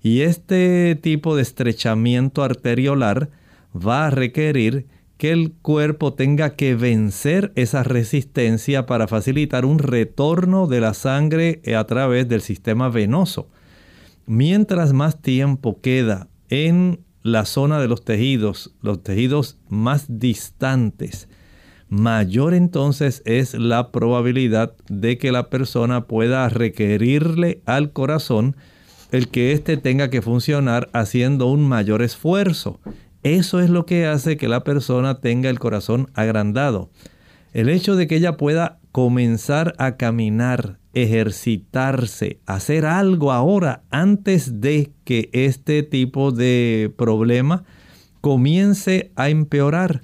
y 0.01 0.21
este 0.21 0.95
tipo 0.99 1.35
de 1.35 1.43
estrechamiento 1.43 2.41
arteriolar 2.41 3.29
va 3.75 4.07
a 4.07 4.09
requerir 4.09 4.87
que 5.17 5.29
el 5.29 5.51
cuerpo 5.51 6.15
tenga 6.15 6.55
que 6.55 6.73
vencer 6.73 7.51
esa 7.53 7.83
resistencia 7.83 8.87
para 8.87 9.07
facilitar 9.07 9.65
un 9.65 9.77
retorno 9.77 10.65
de 10.65 10.81
la 10.81 10.95
sangre 10.95 11.61
a 11.77 11.83
través 11.83 12.27
del 12.27 12.41
sistema 12.41 12.89
venoso. 12.89 13.47
Mientras 14.25 14.93
más 14.93 15.21
tiempo 15.21 15.81
queda 15.81 16.27
en 16.49 17.01
la 17.23 17.45
zona 17.45 17.79
de 17.79 17.87
los 17.87 18.03
tejidos, 18.03 18.75
los 18.81 19.03
tejidos 19.03 19.57
más 19.69 20.05
distantes, 20.07 21.27
mayor 21.89 22.53
entonces 22.53 23.21
es 23.25 23.53
la 23.53 23.91
probabilidad 23.91 24.75
de 24.87 25.17
que 25.17 25.31
la 25.31 25.49
persona 25.49 26.07
pueda 26.07 26.47
requerirle 26.49 27.61
al 27.65 27.91
corazón 27.91 28.55
el 29.11 29.27
que 29.27 29.51
éste 29.51 29.77
tenga 29.77 30.09
que 30.09 30.21
funcionar 30.21 30.89
haciendo 30.93 31.47
un 31.47 31.67
mayor 31.67 32.01
esfuerzo. 32.01 32.79
Eso 33.23 33.59
es 33.59 33.69
lo 33.69 33.85
que 33.85 34.05
hace 34.05 34.37
que 34.37 34.47
la 34.47 34.63
persona 34.63 35.19
tenga 35.19 35.49
el 35.49 35.59
corazón 35.59 36.09
agrandado. 36.13 36.89
El 37.53 37.69
hecho 37.69 37.95
de 37.95 38.07
que 38.07 38.15
ella 38.15 38.37
pueda 38.37 38.79
comenzar 38.91 39.73
a 39.77 39.97
caminar, 39.97 40.79
ejercitarse, 40.93 42.39
hacer 42.45 42.85
algo 42.85 43.31
ahora 43.31 43.83
antes 43.91 44.61
de 44.61 44.91
que 45.03 45.29
este 45.33 45.83
tipo 45.83 46.31
de 46.31 46.93
problema 46.97 47.63
comience 48.19 49.11
a 49.15 49.29
empeorar. 49.29 50.01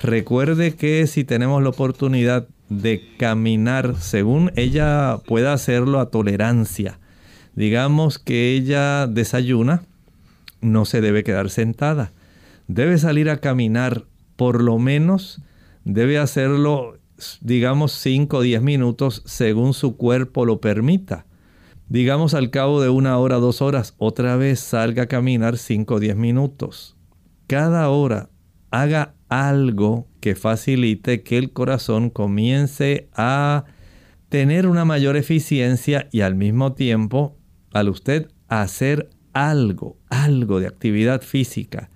Recuerde 0.00 0.74
que 0.74 1.06
si 1.06 1.24
tenemos 1.24 1.62
la 1.62 1.68
oportunidad 1.68 2.48
de 2.68 3.02
caminar 3.18 3.96
según 4.00 4.50
ella 4.56 5.18
pueda 5.26 5.52
hacerlo 5.52 6.00
a 6.00 6.10
tolerancia, 6.10 6.98
digamos 7.54 8.18
que 8.18 8.54
ella 8.54 9.06
desayuna, 9.06 9.82
no 10.60 10.84
se 10.84 11.00
debe 11.00 11.24
quedar 11.24 11.50
sentada 11.50 12.12
debe 12.66 12.98
salir 12.98 13.30
a 13.30 13.38
caminar 13.38 14.04
por 14.36 14.62
lo 14.62 14.78
menos, 14.78 15.40
debe 15.84 16.18
hacerlo 16.18 16.98
digamos 17.40 17.92
5 17.92 18.38
o 18.38 18.40
10 18.42 18.62
minutos 18.62 19.22
según 19.26 19.74
su 19.74 19.96
cuerpo 19.96 20.44
lo 20.44 20.60
permita. 20.60 21.26
Digamos 21.88 22.34
al 22.34 22.50
cabo 22.50 22.80
de 22.80 22.88
una 22.88 23.18
hora, 23.18 23.36
dos 23.36 23.60
horas, 23.60 23.94
otra 23.98 24.36
vez 24.36 24.60
salga 24.60 25.04
a 25.04 25.06
caminar 25.06 25.58
5 25.58 25.94
o 25.94 26.00
10 26.00 26.16
minutos. 26.16 26.96
Cada 27.46 27.88
hora 27.90 28.30
haga 28.70 29.14
algo 29.28 30.08
que 30.20 30.34
facilite 30.34 31.22
que 31.22 31.38
el 31.38 31.52
corazón 31.52 32.10
comience 32.10 33.08
a 33.14 33.64
tener 34.28 34.66
una 34.66 34.84
mayor 34.84 35.16
eficiencia 35.16 36.08
y 36.10 36.22
al 36.22 36.34
mismo 36.34 36.72
tiempo, 36.72 37.36
al 37.72 37.88
usted 37.88 38.28
hacer 38.48 39.10
algo, 39.32 39.98
algo 40.08 40.60
de 40.60 40.66
actividad 40.66 41.22
física, 41.22 41.90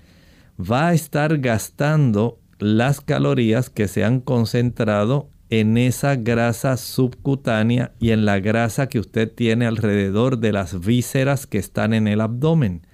va 0.58 0.88
a 0.88 0.94
estar 0.94 1.38
gastando 1.38 2.40
las 2.58 3.00
calorías 3.00 3.70
que 3.70 3.88
se 3.88 4.04
han 4.04 4.20
concentrado 4.20 5.30
en 5.50 5.78
esa 5.78 6.16
grasa 6.16 6.76
subcutánea 6.76 7.92
y 7.98 8.10
en 8.10 8.24
la 8.24 8.38
grasa 8.38 8.88
que 8.88 8.98
usted 8.98 9.32
tiene 9.32 9.66
alrededor 9.66 10.38
de 10.38 10.52
las 10.52 10.78
vísceras 10.80 11.46
que 11.46 11.58
están 11.58 11.94
en 11.94 12.06
el 12.06 12.20
abdomen. 12.20 12.86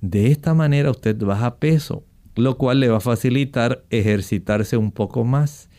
De 0.00 0.30
esta 0.30 0.52
manera 0.52 0.90
usted 0.90 1.16
baja 1.16 1.56
peso, 1.56 2.04
lo 2.36 2.58
cual 2.58 2.80
le 2.80 2.88
va 2.88 2.98
a 2.98 3.00
facilitar 3.00 3.84
ejercitarse 3.90 4.76
un 4.76 4.92
poco 4.92 5.24
más. 5.24 5.70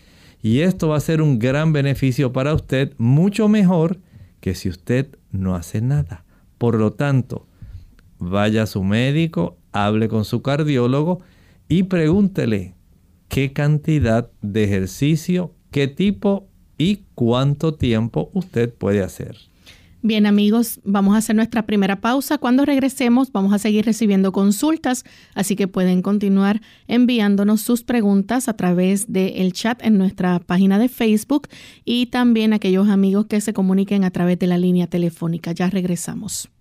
Y 0.41 0.61
esto 0.61 0.89
va 0.89 0.97
a 0.97 1.01
ser 1.01 1.21
un 1.21 1.37
gran 1.37 1.73
beneficio 1.73 2.31
para 2.31 2.53
usted, 2.53 2.93
mucho 2.97 3.47
mejor 3.47 3.99
que 4.39 4.55
si 4.55 4.69
usted 4.69 5.17
no 5.31 5.55
hace 5.55 5.81
nada. 5.81 6.23
Por 6.57 6.75
lo 6.75 6.93
tanto, 6.93 7.47
vaya 8.17 8.63
a 8.63 8.67
su 8.67 8.83
médico, 8.83 9.57
hable 9.71 10.07
con 10.07 10.25
su 10.25 10.41
cardiólogo 10.41 11.21
y 11.67 11.83
pregúntele 11.83 12.74
qué 13.27 13.53
cantidad 13.53 14.31
de 14.41 14.63
ejercicio, 14.63 15.53
qué 15.71 15.87
tipo 15.87 16.47
y 16.77 17.03
cuánto 17.15 17.73
tiempo 17.75 18.29
usted 18.33 18.73
puede 18.73 19.01
hacer. 19.01 19.37
Bien 20.01 20.27
amigos, 20.27 20.79
vamos 20.83 21.15
a 21.15 21.17
hacer 21.17 21.35
nuestra 21.35 21.65
primera 21.65 21.99
pausa. 21.99 22.37
Cuando 22.37 22.63
regresemos 22.63 23.31
vamos 23.31 23.53
a 23.53 23.57
seguir 23.57 23.85
recibiendo 23.85 24.31
consultas, 24.31 25.03
así 25.33 25.55
que 25.55 25.67
pueden 25.67 26.03
continuar 26.03 26.61
enviándonos 26.87 27.61
sus 27.61 27.81
preguntas 27.81 28.47
a 28.47 28.53
través 28.53 29.11
del 29.11 29.51
chat 29.53 29.83
en 29.83 29.97
nuestra 29.97 30.37
página 30.37 30.77
de 30.77 30.89
Facebook 30.89 31.47
y 31.85 32.05
también 32.05 32.53
aquellos 32.53 32.87
amigos 32.87 33.25
que 33.25 33.41
se 33.41 33.53
comuniquen 33.53 34.03
a 34.03 34.11
través 34.11 34.37
de 34.37 34.45
la 34.45 34.59
línea 34.59 34.85
telefónica. 34.85 35.53
Ya 35.53 35.71
regresamos. 35.71 36.51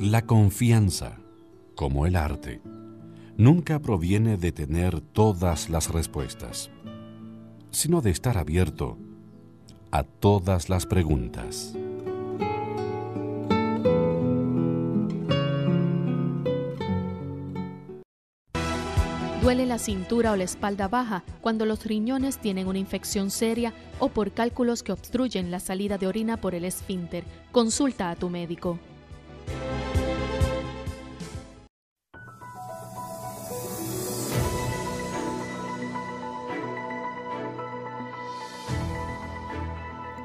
La 0.00 0.22
confianza, 0.24 1.18
como 1.74 2.06
el 2.06 2.16
arte, 2.16 2.62
nunca 3.36 3.80
proviene 3.80 4.38
de 4.38 4.50
tener 4.50 5.02
todas 5.02 5.68
las 5.68 5.92
respuestas, 5.92 6.70
sino 7.70 8.00
de 8.00 8.08
estar 8.08 8.38
abierto 8.38 8.96
a 9.90 10.04
todas 10.04 10.70
las 10.70 10.86
preguntas. 10.86 11.74
Duele 19.42 19.66
la 19.66 19.78
cintura 19.78 20.32
o 20.32 20.36
la 20.36 20.44
espalda 20.44 20.88
baja 20.88 21.24
cuando 21.42 21.66
los 21.66 21.84
riñones 21.84 22.38
tienen 22.38 22.68
una 22.68 22.78
infección 22.78 23.30
seria 23.30 23.74
o 23.98 24.08
por 24.08 24.32
cálculos 24.32 24.82
que 24.82 24.92
obstruyen 24.92 25.50
la 25.50 25.60
salida 25.60 25.98
de 25.98 26.06
orina 26.06 26.38
por 26.38 26.54
el 26.54 26.64
esfínter. 26.64 27.24
Consulta 27.52 28.08
a 28.08 28.16
tu 28.16 28.30
médico. 28.30 28.78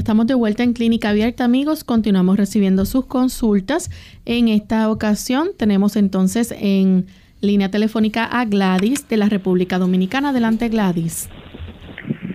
estamos 0.00 0.26
de 0.26 0.34
vuelta 0.34 0.62
en 0.62 0.72
Clínica 0.72 1.10
Abierta, 1.10 1.44
amigos. 1.44 1.84
Continuamos 1.84 2.38
recibiendo 2.38 2.86
sus 2.86 3.04
consultas. 3.04 3.90
En 4.24 4.48
esta 4.48 4.90
ocasión 4.90 5.48
tenemos 5.58 5.94
entonces 5.94 6.56
en 6.58 7.04
línea 7.42 7.70
telefónica 7.70 8.24
a 8.24 8.46
Gladys 8.46 9.06
de 9.08 9.18
la 9.18 9.28
República 9.28 9.78
Dominicana. 9.78 10.30
Adelante, 10.30 10.70
Gladys. 10.70 11.28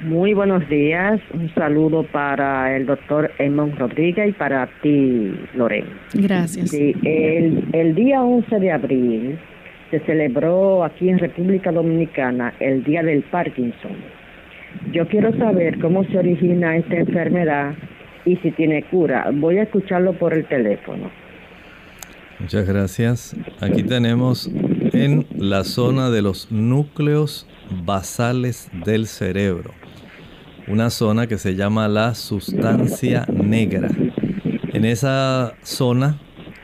Muy 0.04 0.36
buenos 0.36 0.69
días. 0.69 1.19
Un 1.34 1.51
saludo 1.56 2.06
para 2.12 2.78
el 2.78 2.86
doctor 2.86 3.32
Edmond 3.39 3.80
Rodríguez 3.80 4.30
y 4.30 4.34
para 4.34 4.69
ti, 4.84 5.34
Lorena. 5.56 5.89
Gracias. 6.13 6.71
el, 6.71 7.67
el 7.73 7.95
día 7.95 8.21
11 8.21 8.60
de 8.60 8.71
abril 8.71 9.39
se 9.89 9.99
celebró 10.01 10.84
aquí 10.84 11.10
en 11.10 11.17
República 11.17 11.71
Dominicana 11.71 12.54
el 12.60 12.84
Día 12.84 13.01
del 13.01 13.23
Parkinson 13.23 14.24
yo 14.91 15.07
quiero 15.07 15.35
saber 15.38 15.79
cómo 15.79 16.03
se 16.05 16.17
origina 16.17 16.77
esta 16.77 16.95
enfermedad 16.95 17.75
y 18.25 18.38
si 18.38 18.51
tiene 18.51 18.83
cura. 18.83 19.29
Voy 19.33 19.57
a 19.57 19.63
escucharlo 19.63 20.13
por 20.13 20.33
el 20.33 20.45
teléfono. 20.45 21.09
Muchas 22.39 22.67
gracias. 22.67 23.35
Aquí 23.61 23.83
tenemos 23.83 24.51
en 24.93 25.25
la 25.38 25.63
zona 25.63 26.09
de 26.09 26.21
los 26.21 26.51
núcleos 26.51 27.47
basales 27.85 28.69
del 28.85 29.07
cerebro, 29.07 29.71
una 30.67 30.89
zona 30.89 31.27
que 31.27 31.38
se 31.38 31.55
llama 31.55 31.88
la 31.88 32.13
sustancia 32.13 33.25
negra. 33.31 33.89
En 34.73 34.83
esa 34.83 35.53
zona 35.63 36.19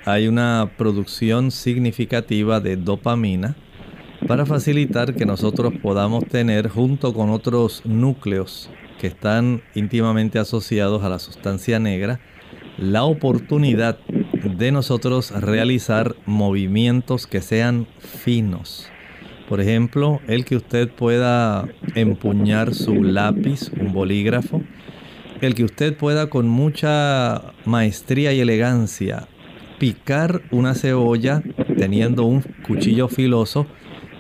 hay 0.06 0.28
una 0.28 0.70
producción 0.78 1.52
significativa 1.52 2.60
de 2.60 2.76
dopamina, 2.76 3.56
para 4.28 4.46
facilitar 4.46 5.16
que 5.16 5.26
nosotros 5.26 5.74
podamos 5.82 6.26
tener 6.26 6.70
junto 6.70 7.14
con 7.14 7.30
otros 7.30 7.82
núcleos 7.86 8.70
que 9.00 9.08
están 9.08 9.62
íntimamente 9.74 10.40
asociados 10.40 11.04
a 11.04 11.10
la 11.10 11.20
sustancia 11.20 11.80
negra, 11.80 12.20
la 12.78 13.04
oportunidad 13.04 14.00
de 14.58 14.72
nosotros 14.72 15.32
realizar 15.32 16.16
movimientos 16.26 17.28
que 17.28 17.42
sean 17.42 17.88
finos. 18.00 18.90
Por 19.50 19.60
ejemplo, 19.60 20.22
el 20.28 20.46
que 20.46 20.56
usted 20.56 20.90
pueda 20.90 21.68
empuñar 21.96 22.74
su 22.74 23.04
lápiz, 23.04 23.72
un 23.80 23.92
bolígrafo, 23.92 24.62
el 25.42 25.56
que 25.56 25.64
usted 25.64 25.98
pueda 25.98 26.30
con 26.30 26.48
mucha 26.48 27.54
maestría 27.66 28.32
y 28.34 28.40
elegancia 28.40 29.28
picar 29.80 30.44
una 30.52 30.76
cebolla 30.76 31.42
teniendo 31.76 32.26
un 32.26 32.44
cuchillo 32.68 33.08
filoso 33.08 33.66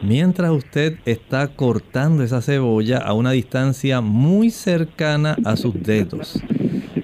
mientras 0.01 0.51
usted 0.51 0.97
está 1.05 1.47
cortando 1.55 2.23
esa 2.23 2.41
cebolla 2.41 2.97
a 2.97 3.13
una 3.13 3.31
distancia 3.31 4.01
muy 4.01 4.49
cercana 4.49 5.37
a 5.45 5.55
sus 5.55 5.81
dedos. 5.81 6.41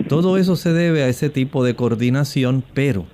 Todo 0.08 0.38
eso 0.38 0.56
se 0.56 0.74
debe 0.74 1.04
a 1.04 1.10
ese 1.10 1.30
tipo 1.30 1.64
de 1.64 1.76
coordinación, 1.76 2.64
pero 2.74 3.06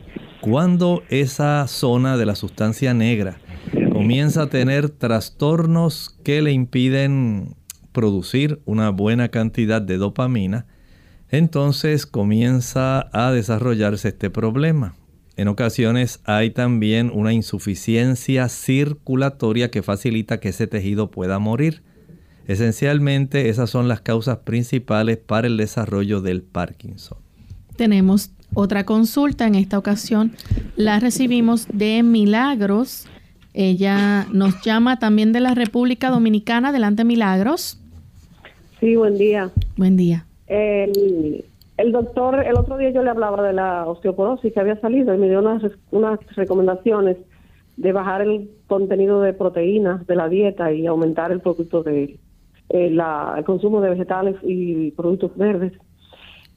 cuando 0.41 1.03
esa 1.09 1.67
zona 1.67 2.17
de 2.17 2.25
la 2.25 2.35
sustancia 2.35 2.93
negra 2.93 3.39
comienza 3.91 4.43
a 4.43 4.49
tener 4.49 4.89
trastornos 4.89 6.17
que 6.23 6.41
le 6.41 6.51
impiden 6.51 7.55
producir 7.91 8.61
una 8.65 8.89
buena 8.89 9.29
cantidad 9.29 9.81
de 9.81 9.97
dopamina, 9.97 10.65
entonces 11.29 12.05
comienza 12.05 13.09
a 13.11 13.31
desarrollarse 13.31 14.09
este 14.09 14.29
problema. 14.29 14.95
En 15.35 15.47
ocasiones 15.47 16.21
hay 16.25 16.51
también 16.51 17.11
una 17.13 17.33
insuficiencia 17.33 18.49
circulatoria 18.49 19.71
que 19.71 19.81
facilita 19.81 20.39
que 20.39 20.49
ese 20.49 20.67
tejido 20.67 21.09
pueda 21.09 21.39
morir. 21.39 21.81
Esencialmente 22.47 23.49
esas 23.49 23.69
son 23.69 23.87
las 23.87 24.01
causas 24.01 24.39
principales 24.39 25.17
para 25.17 25.47
el 25.47 25.57
desarrollo 25.57 26.21
del 26.21 26.43
Parkinson. 26.43 27.17
Tenemos 27.77 28.31
otra 28.53 28.85
consulta, 28.85 29.47
en 29.47 29.55
esta 29.55 29.79
ocasión 29.79 30.33
la 30.75 30.99
recibimos 30.99 31.67
de 31.73 32.03
Milagros. 32.03 33.07
Ella 33.53 34.27
nos 34.31 34.61
llama 34.61 34.99
también 34.99 35.31
de 35.31 35.39
la 35.39 35.55
República 35.55 36.09
Dominicana. 36.09 36.69
Adelante, 36.69 37.03
Milagros. 37.03 37.79
Sí, 38.79 38.95
buen 38.95 39.17
día. 39.17 39.51
Buen 39.77 39.95
día. 39.97 40.25
El, 40.47 41.45
el 41.77 41.91
doctor, 41.91 42.39
el 42.45 42.57
otro 42.57 42.77
día 42.77 42.91
yo 42.91 43.03
le 43.03 43.09
hablaba 43.09 43.41
de 43.43 43.53
la 43.53 43.87
osteoporosis 43.87 44.53
que 44.53 44.59
había 44.59 44.79
salido 44.79 45.13
y 45.13 45.17
me 45.17 45.27
dio 45.27 45.39
unas, 45.39 45.63
unas 45.91 46.19
recomendaciones 46.35 47.17
de 47.77 47.91
bajar 47.91 48.21
el 48.21 48.51
contenido 48.67 49.21
de 49.21 49.33
proteínas 49.33 50.05
de 50.05 50.15
la 50.15 50.29
dieta 50.29 50.71
y 50.71 50.85
aumentar 50.85 51.31
el 51.31 51.41
producto 51.41 51.81
de 51.81 52.19
eh, 52.69 52.89
la, 52.91 53.33
el 53.37 53.43
consumo 53.43 53.81
de 53.81 53.89
vegetales 53.89 54.35
y 54.43 54.91
productos 54.91 55.35
verdes. 55.35 55.73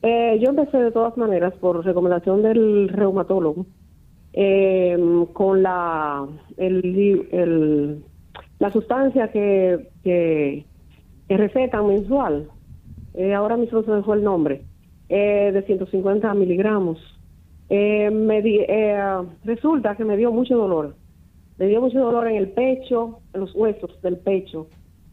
Eh, 0.02 0.38
yo 0.40 0.50
empecé 0.50 0.76
de 0.76 0.92
todas 0.92 1.16
maneras 1.16 1.54
por 1.54 1.82
recomendación 1.82 2.42
del 2.42 2.90
reumatólogo 2.90 3.64
eh, 4.34 4.98
con 5.32 5.62
la 5.62 6.26
el, 6.58 7.26
el, 7.32 8.04
la 8.58 8.70
sustancia 8.70 9.28
que, 9.32 9.88
que, 10.04 10.66
que 11.26 11.36
recetan 11.38 11.86
mensual. 11.86 12.50
Eh, 13.14 13.32
ahora 13.32 13.56
mismo 13.56 13.82
se 13.82 14.02
fue 14.02 14.16
el 14.16 14.24
nombre 14.24 14.65
eh, 15.08 15.50
de 15.52 15.62
150 15.62 16.32
miligramos. 16.34 16.98
Eh, 17.68 18.10
me 18.10 18.38
eh, 18.38 19.22
resulta 19.44 19.96
que 19.96 20.04
me 20.04 20.16
dio 20.16 20.32
mucho 20.32 20.56
dolor. 20.56 20.94
Me 21.58 21.66
dio 21.66 21.80
mucho 21.80 22.00
dolor 22.00 22.28
en 22.28 22.36
el 22.36 22.50
pecho, 22.50 23.20
en 23.32 23.40
los 23.40 23.54
huesos 23.54 24.00
del 24.02 24.18
pecho, 24.18 24.68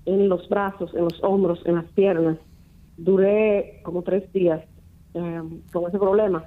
en 0.06 0.28
los 0.28 0.48
brazos, 0.50 0.94
en 0.94 1.06
los 1.06 1.24
hombros, 1.24 1.62
en 1.66 1.76
las 1.76 1.86
piernas. 1.94 2.38
Duré 2.98 3.82
como 3.84 4.04
tres 4.04 4.32
días 4.34 4.62
eh, 5.14 5.42
con 5.72 5.88
ese 5.88 5.98
problema. 5.98 6.44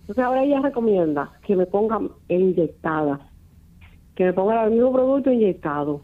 Entonces 0.00 0.24
ahora 0.24 0.44
ella 0.44 0.60
recomienda 0.60 1.32
que 1.46 1.56
me 1.56 1.66
ponga 1.66 2.00
inyectada, 2.28 3.30
que 4.14 4.24
me 4.24 4.32
ponga 4.32 4.64
el 4.64 4.72
mismo 4.72 4.92
producto 4.92 5.30
inyectado. 5.30 6.02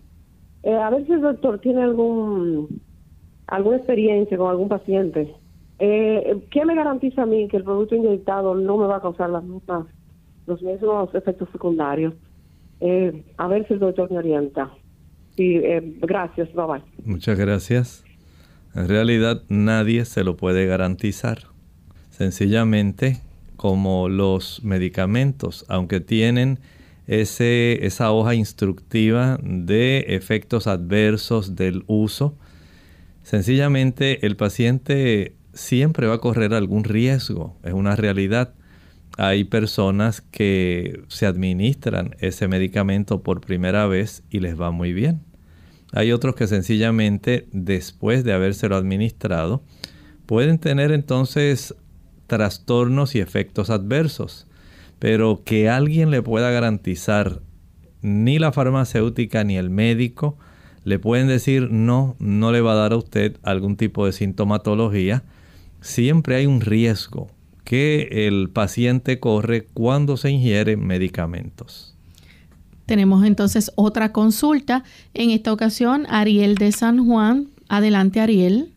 Eh, 0.63 0.75
a 0.75 0.91
ver 0.91 1.07
si 1.07 1.13
el 1.13 1.21
doctor 1.21 1.59
tiene 1.61 1.83
algún 1.83 2.81
alguna 3.47 3.77
experiencia 3.79 4.37
con 4.37 4.51
algún 4.51 4.69
paciente 4.69 5.35
eh, 5.79 6.47
¿Qué 6.51 6.65
me 6.65 6.75
garantiza 6.75 7.23
a 7.23 7.27
mí 7.27 7.47
que 7.49 7.59
el 7.59 7.65
producto 7.65 7.95
inyectado 7.95 8.55
no 8.55 8.77
me 8.77 8.87
va 8.87 8.97
a 8.97 9.01
causar 9.01 9.31
las 9.31 9.45
mismas, 9.45 9.87
los 10.47 10.61
mismos 10.63 11.15
efectos 11.15 11.49
secundarios? 11.53 12.15
Eh, 12.81 13.25
a 13.37 13.47
ver 13.49 13.67
si 13.67 13.75
el 13.75 13.81
doctor 13.81 14.11
me 14.11 14.19
orienta. 14.19 14.71
Sí, 15.37 15.57
eh, 15.57 15.81
gracias, 16.01 16.53
bye 16.53 16.67
bye. 16.67 16.83
Muchas 17.05 17.39
gracias. 17.39 18.05
En 18.75 18.89
realidad 18.89 19.43
nadie 19.49 20.05
se 20.05 20.25
lo 20.25 20.37
puede 20.37 20.67
garantizar. 20.67 21.39
Sencillamente, 22.11 23.21
como 23.57 24.09
los 24.09 24.65
medicamentos, 24.65 25.65
aunque 25.69 26.01
tienen 26.01 26.59
ese, 27.07 27.87
esa 27.87 28.11
hoja 28.11 28.35
instructiva 28.35 29.39
de 29.43 30.07
efectos 30.09 30.67
adversos 30.67 31.55
del 31.55 31.85
uso, 31.87 32.35
sencillamente 33.23 34.27
el 34.27 34.37
paciente 34.37 35.38
siempre 35.59 36.07
va 36.07 36.15
a 36.15 36.21
correr 36.21 36.55
algún 36.55 36.85
riesgo, 36.85 37.57
es 37.65 37.73
una 37.73 37.97
realidad. 37.97 38.55
Hay 39.17 39.43
personas 39.43 40.21
que 40.21 41.03
se 41.09 41.27
administran 41.27 42.15
ese 42.21 42.47
medicamento 42.47 43.23
por 43.25 43.41
primera 43.41 43.87
vez 43.89 44.23
y 44.31 44.39
les 44.39 44.59
va 44.59 44.71
muy 44.71 44.93
bien. 44.93 45.21
Hay 45.93 46.13
otros 46.13 46.37
que 46.37 46.47
sencillamente 46.47 47.49
después 47.51 48.23
de 48.23 48.33
habérselo 48.35 48.77
administrado 48.77 49.65
pueden 50.27 50.59
tener 50.59 50.93
entonces 50.93 51.75
trastornos 52.29 53.17
y 53.17 53.21
efectos 53.21 53.69
adversos. 53.69 54.47
Pero 55.01 55.43
que 55.45 55.69
alguien 55.69 56.11
le 56.11 56.23
pueda 56.23 56.51
garantizar, 56.53 57.43
ni 58.01 58.39
la 58.39 58.53
farmacéutica 58.53 59.43
ni 59.43 59.57
el 59.57 59.71
médico, 59.71 60.39
le 60.85 61.01
pueden 61.01 61.27
decir 61.27 61.69
no, 61.73 62.15
no 62.21 62.53
le 62.53 62.61
va 62.61 62.73
a 62.73 62.77
dar 62.77 62.93
a 62.93 62.97
usted 62.97 63.37
algún 63.43 63.77
tipo 63.77 64.07
de 64.07 64.13
sintomatología 64.13 65.25
siempre 65.81 66.37
hay 66.37 66.47
un 66.47 66.61
riesgo 66.61 67.29
que 67.65 68.27
el 68.27 68.49
paciente 68.51 69.21
corre 69.21 69.67
cuando 69.75 70.17
se 70.17 70.31
ingiere 70.31 70.77
medicamentos. 70.77 71.95
Tenemos 72.87 73.25
entonces 73.27 73.71
otra 73.77 74.13
consulta. 74.13 74.83
En 75.13 75.31
esta 75.31 75.53
ocasión, 75.53 76.07
Ariel 76.09 76.55
de 76.55 76.73
San 76.73 77.07
Juan. 77.07 77.49
Adelante, 77.69 78.21
Ariel. 78.21 78.73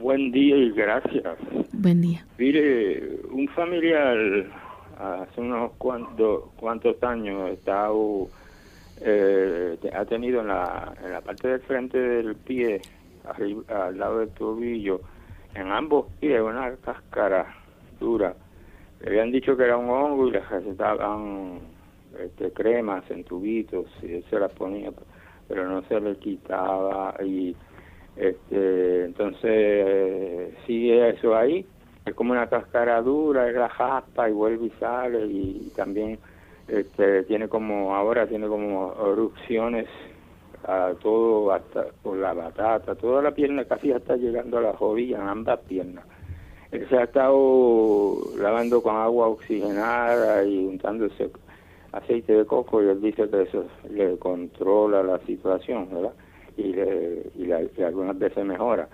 Buen 0.00 0.32
día 0.32 0.56
y 0.56 0.70
gracias. 0.70 1.36
Buen 1.72 2.00
día. 2.00 2.24
Mire, 2.38 3.20
un 3.30 3.46
familiar 3.48 4.16
hace 4.98 5.40
unos 5.40 5.72
cuantos, 5.72 6.44
cuantos 6.56 7.02
años 7.02 7.50
estado, 7.50 8.28
eh, 9.02 9.76
ha 9.94 10.04
tenido 10.06 10.40
en 10.40 10.48
la, 10.48 10.94
en 11.04 11.12
la 11.12 11.20
parte 11.20 11.48
del 11.48 11.60
frente 11.60 11.98
del 11.98 12.34
pie, 12.36 12.80
al 13.68 13.98
lado 13.98 14.20
del 14.20 14.30
tobillo, 14.30 15.02
en 15.54 15.70
ambos 15.70 16.06
pies 16.20 16.40
una 16.40 16.74
cáscara 16.76 17.54
dura. 18.00 18.34
Le 19.00 19.08
habían 19.08 19.32
dicho 19.32 19.56
que 19.56 19.64
era 19.64 19.76
un 19.76 19.90
hongo 19.90 20.28
y 20.28 20.32
le 20.32 20.40
recetaban 20.40 21.60
este, 22.18 22.52
cremas 22.52 23.10
en 23.10 23.24
tubitos 23.24 23.86
y 24.02 24.14
él 24.14 24.24
se 24.30 24.38
las 24.38 24.52
ponía, 24.52 24.90
pero 25.48 25.68
no 25.68 25.82
se 25.82 26.00
le 26.00 26.16
quitaba 26.16 27.14
y 27.24 27.56
este 28.16 29.04
entonces 29.04 30.54
sigue 30.66 31.10
eso 31.10 31.36
ahí. 31.36 31.66
Es 32.04 32.14
como 32.14 32.32
una 32.32 32.48
cáscara 32.48 33.00
dura, 33.00 33.48
es 33.48 33.54
la 33.54 33.68
jaspa 33.68 34.28
y 34.28 34.32
vuelve 34.32 34.66
y 34.66 34.70
sale 34.80 35.24
y, 35.26 35.72
también 35.76 36.18
este, 36.66 37.22
tiene 37.24 37.48
como, 37.48 37.94
ahora 37.94 38.26
tiene 38.26 38.48
como 38.48 38.92
erupciones 39.12 39.86
a 40.64 40.94
todo, 41.00 41.52
hasta 41.52 41.86
por 42.02 42.16
la 42.16 42.32
batata, 42.32 42.94
toda 42.94 43.22
la 43.22 43.32
pierna 43.32 43.64
casi 43.64 43.90
está 43.90 44.16
llegando 44.16 44.58
a 44.58 44.62
la 44.62 44.72
rodilla, 44.72 45.18
en 45.18 45.28
ambas 45.28 45.60
piernas. 45.60 46.04
Él 46.70 46.88
se 46.88 46.96
ha 46.96 47.04
estado 47.04 48.16
lavando 48.38 48.82
con 48.82 48.96
agua 48.96 49.28
oxigenada 49.28 50.44
y 50.44 50.64
untándose 50.64 51.30
aceite 51.92 52.32
de 52.32 52.46
coco 52.46 52.82
y 52.82 52.88
él 52.88 53.00
dice 53.00 53.28
que 53.28 53.42
eso 53.42 53.66
le 53.90 54.16
controla 54.16 55.02
la 55.02 55.18
situación, 55.20 55.88
¿verdad? 55.92 56.14
Y, 56.56 56.72
le, 56.72 57.30
y, 57.36 57.82
algunas 57.82 58.18
veces 58.18 58.44
mejora. 58.44 58.88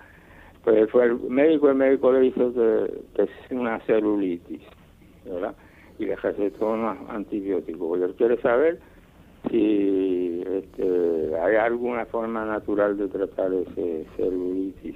Pues 0.63 0.89
fue 0.91 1.05
el 1.05 1.19
médico, 1.29 1.69
el 1.69 1.75
médico 1.75 2.11
le 2.11 2.19
dice 2.19 2.51
que, 3.15 3.23
es 3.23 3.29
una 3.51 3.79
celulitis, 3.85 4.61
¿verdad? 5.25 5.55
Y 5.97 6.05
le 6.05 6.15
recetó 6.17 6.71
unos 6.71 6.97
antibióticos. 7.09 7.99
Y 7.99 8.03
él 8.03 8.15
quiere 8.15 8.41
saber 8.41 8.79
si 9.49 10.41
este, 10.45 11.35
hay 11.41 11.55
alguna 11.55 12.05
forma 12.05 12.45
natural 12.45 12.97
de 12.97 13.07
tratar 13.07 13.53
ese 13.53 14.05
celulitis. 14.15 14.95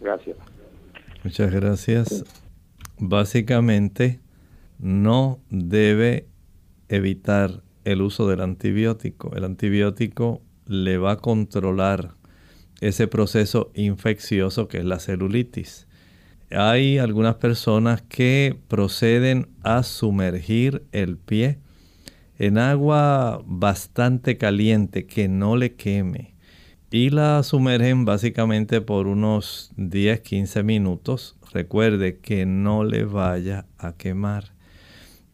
Gracias. 0.00 0.36
Muchas 1.24 1.52
gracias. 1.52 2.24
Básicamente, 2.98 4.20
no 4.78 5.38
debe 5.50 6.26
evitar 6.88 7.62
el 7.84 8.02
uso 8.02 8.28
del 8.28 8.40
antibiótico. 8.40 9.34
El 9.34 9.44
antibiótico 9.44 10.42
le 10.66 10.98
va 10.98 11.12
a 11.12 11.16
controlar 11.16 12.14
ese 12.80 13.06
proceso 13.06 13.70
infeccioso 13.74 14.68
que 14.68 14.78
es 14.78 14.84
la 14.84 14.98
celulitis. 14.98 15.86
Hay 16.50 16.98
algunas 16.98 17.36
personas 17.36 18.02
que 18.02 18.58
proceden 18.68 19.48
a 19.62 19.84
sumergir 19.84 20.84
el 20.92 21.16
pie 21.16 21.58
en 22.42 22.58
agua 22.58 23.40
bastante 23.46 24.36
caliente 24.36 25.06
que 25.06 25.28
no 25.28 25.54
le 25.54 25.76
queme 25.76 26.34
y 26.90 27.10
la 27.10 27.40
sumergen 27.44 28.04
básicamente 28.04 28.80
por 28.80 29.06
unos 29.06 29.72
10-15 29.76 30.64
minutos. 30.64 31.36
Recuerde 31.52 32.18
que 32.18 32.44
no 32.44 32.82
le 32.82 33.04
vaya 33.04 33.66
a 33.78 33.92
quemar. 33.92 34.54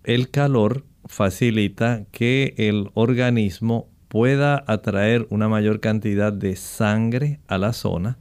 El 0.04 0.30
calor 0.30 0.84
facilita 1.06 2.04
que 2.12 2.52
el 2.58 2.90
organismo 2.92 3.88
pueda 4.08 4.62
atraer 4.66 5.26
una 5.30 5.48
mayor 5.48 5.80
cantidad 5.80 6.30
de 6.30 6.56
sangre 6.56 7.40
a 7.48 7.56
la 7.56 7.72
zona. 7.72 8.18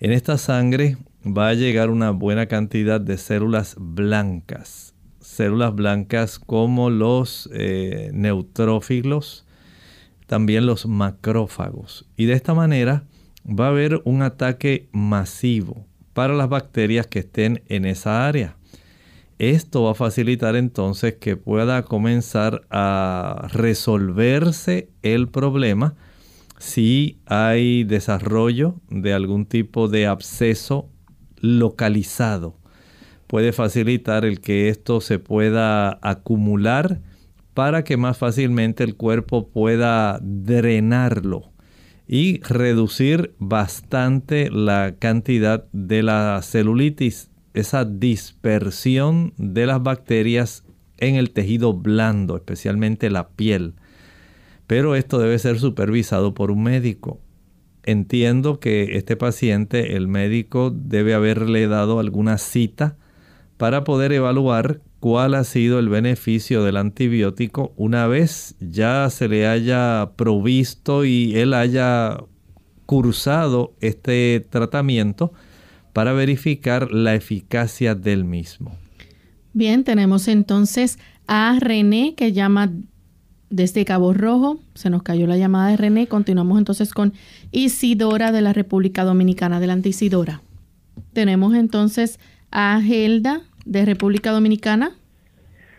En 0.00 0.10
esta 0.10 0.36
sangre 0.36 0.96
va 1.24 1.50
a 1.50 1.54
llegar 1.54 1.90
una 1.90 2.10
buena 2.10 2.46
cantidad 2.46 3.00
de 3.00 3.18
células 3.18 3.76
blancas 3.78 4.95
células 5.36 5.74
blancas 5.74 6.38
como 6.38 6.90
los 6.90 7.48
eh, 7.52 8.10
neutrófilos, 8.12 9.46
también 10.26 10.66
los 10.66 10.86
macrófagos. 10.86 12.06
Y 12.16 12.24
de 12.24 12.34
esta 12.34 12.54
manera 12.54 13.04
va 13.46 13.66
a 13.66 13.70
haber 13.70 14.00
un 14.04 14.22
ataque 14.22 14.88
masivo 14.92 15.86
para 16.12 16.34
las 16.34 16.48
bacterias 16.48 17.06
que 17.06 17.20
estén 17.20 17.62
en 17.68 17.84
esa 17.84 18.26
área. 18.26 18.56
Esto 19.38 19.82
va 19.82 19.90
a 19.90 19.94
facilitar 19.94 20.56
entonces 20.56 21.16
que 21.16 21.36
pueda 21.36 21.82
comenzar 21.82 22.62
a 22.70 23.48
resolverse 23.52 24.88
el 25.02 25.28
problema 25.28 25.94
si 26.58 27.20
hay 27.26 27.84
desarrollo 27.84 28.76
de 28.88 29.12
algún 29.12 29.44
tipo 29.44 29.88
de 29.88 30.06
absceso 30.06 30.88
localizado. 31.40 32.55
Puede 33.26 33.52
facilitar 33.52 34.24
el 34.24 34.40
que 34.40 34.68
esto 34.68 35.00
se 35.00 35.18
pueda 35.18 35.98
acumular 36.02 37.00
para 37.54 37.84
que 37.84 37.96
más 37.96 38.18
fácilmente 38.18 38.84
el 38.84 38.96
cuerpo 38.96 39.48
pueda 39.48 40.18
drenarlo 40.22 41.52
y 42.06 42.40
reducir 42.42 43.34
bastante 43.38 44.50
la 44.50 44.94
cantidad 44.98 45.66
de 45.72 46.02
la 46.02 46.40
celulitis, 46.42 47.30
esa 47.54 47.84
dispersión 47.84 49.32
de 49.38 49.66
las 49.66 49.82
bacterias 49.82 50.64
en 50.98 51.16
el 51.16 51.30
tejido 51.30 51.72
blando, 51.72 52.36
especialmente 52.36 53.10
la 53.10 53.30
piel. 53.30 53.74
Pero 54.66 54.94
esto 54.94 55.18
debe 55.18 55.38
ser 55.38 55.58
supervisado 55.58 56.34
por 56.34 56.50
un 56.50 56.62
médico. 56.62 57.20
Entiendo 57.82 58.60
que 58.60 58.96
este 58.96 59.16
paciente, 59.16 59.96
el 59.96 60.08
médico 60.08 60.70
debe 60.70 61.14
haberle 61.14 61.66
dado 61.68 62.00
alguna 62.00 62.38
cita 62.38 62.96
para 63.56 63.84
poder 63.84 64.12
evaluar 64.12 64.80
cuál 65.00 65.34
ha 65.34 65.44
sido 65.44 65.78
el 65.78 65.88
beneficio 65.88 66.64
del 66.64 66.76
antibiótico 66.76 67.72
una 67.76 68.06
vez 68.06 68.56
ya 68.60 69.08
se 69.10 69.28
le 69.28 69.46
haya 69.46 70.10
provisto 70.16 71.04
y 71.04 71.36
él 71.36 71.54
haya 71.54 72.18
cursado 72.86 73.74
este 73.80 74.46
tratamiento 74.48 75.32
para 75.92 76.12
verificar 76.12 76.92
la 76.92 77.14
eficacia 77.14 77.94
del 77.94 78.24
mismo. 78.24 78.76
Bien, 79.52 79.84
tenemos 79.84 80.28
entonces 80.28 80.98
a 81.26 81.56
René 81.58 82.14
que 82.14 82.32
llama 82.32 82.70
desde 83.48 83.84
Cabo 83.84 84.12
Rojo. 84.12 84.60
Se 84.74 84.90
nos 84.90 85.02
cayó 85.02 85.26
la 85.26 85.38
llamada 85.38 85.70
de 85.70 85.76
René. 85.76 86.06
Continuamos 86.06 86.58
entonces 86.58 86.92
con 86.92 87.14
Isidora 87.52 88.32
de 88.32 88.42
la 88.42 88.52
República 88.52 89.04
Dominicana. 89.04 89.56
Adelante, 89.56 89.88
Isidora. 89.88 90.42
Tenemos 91.12 91.54
entonces 91.54 92.20
a 92.58 92.80
Gelda 92.80 93.42
de 93.66 93.84
República 93.84 94.30
Dominicana. 94.30 94.92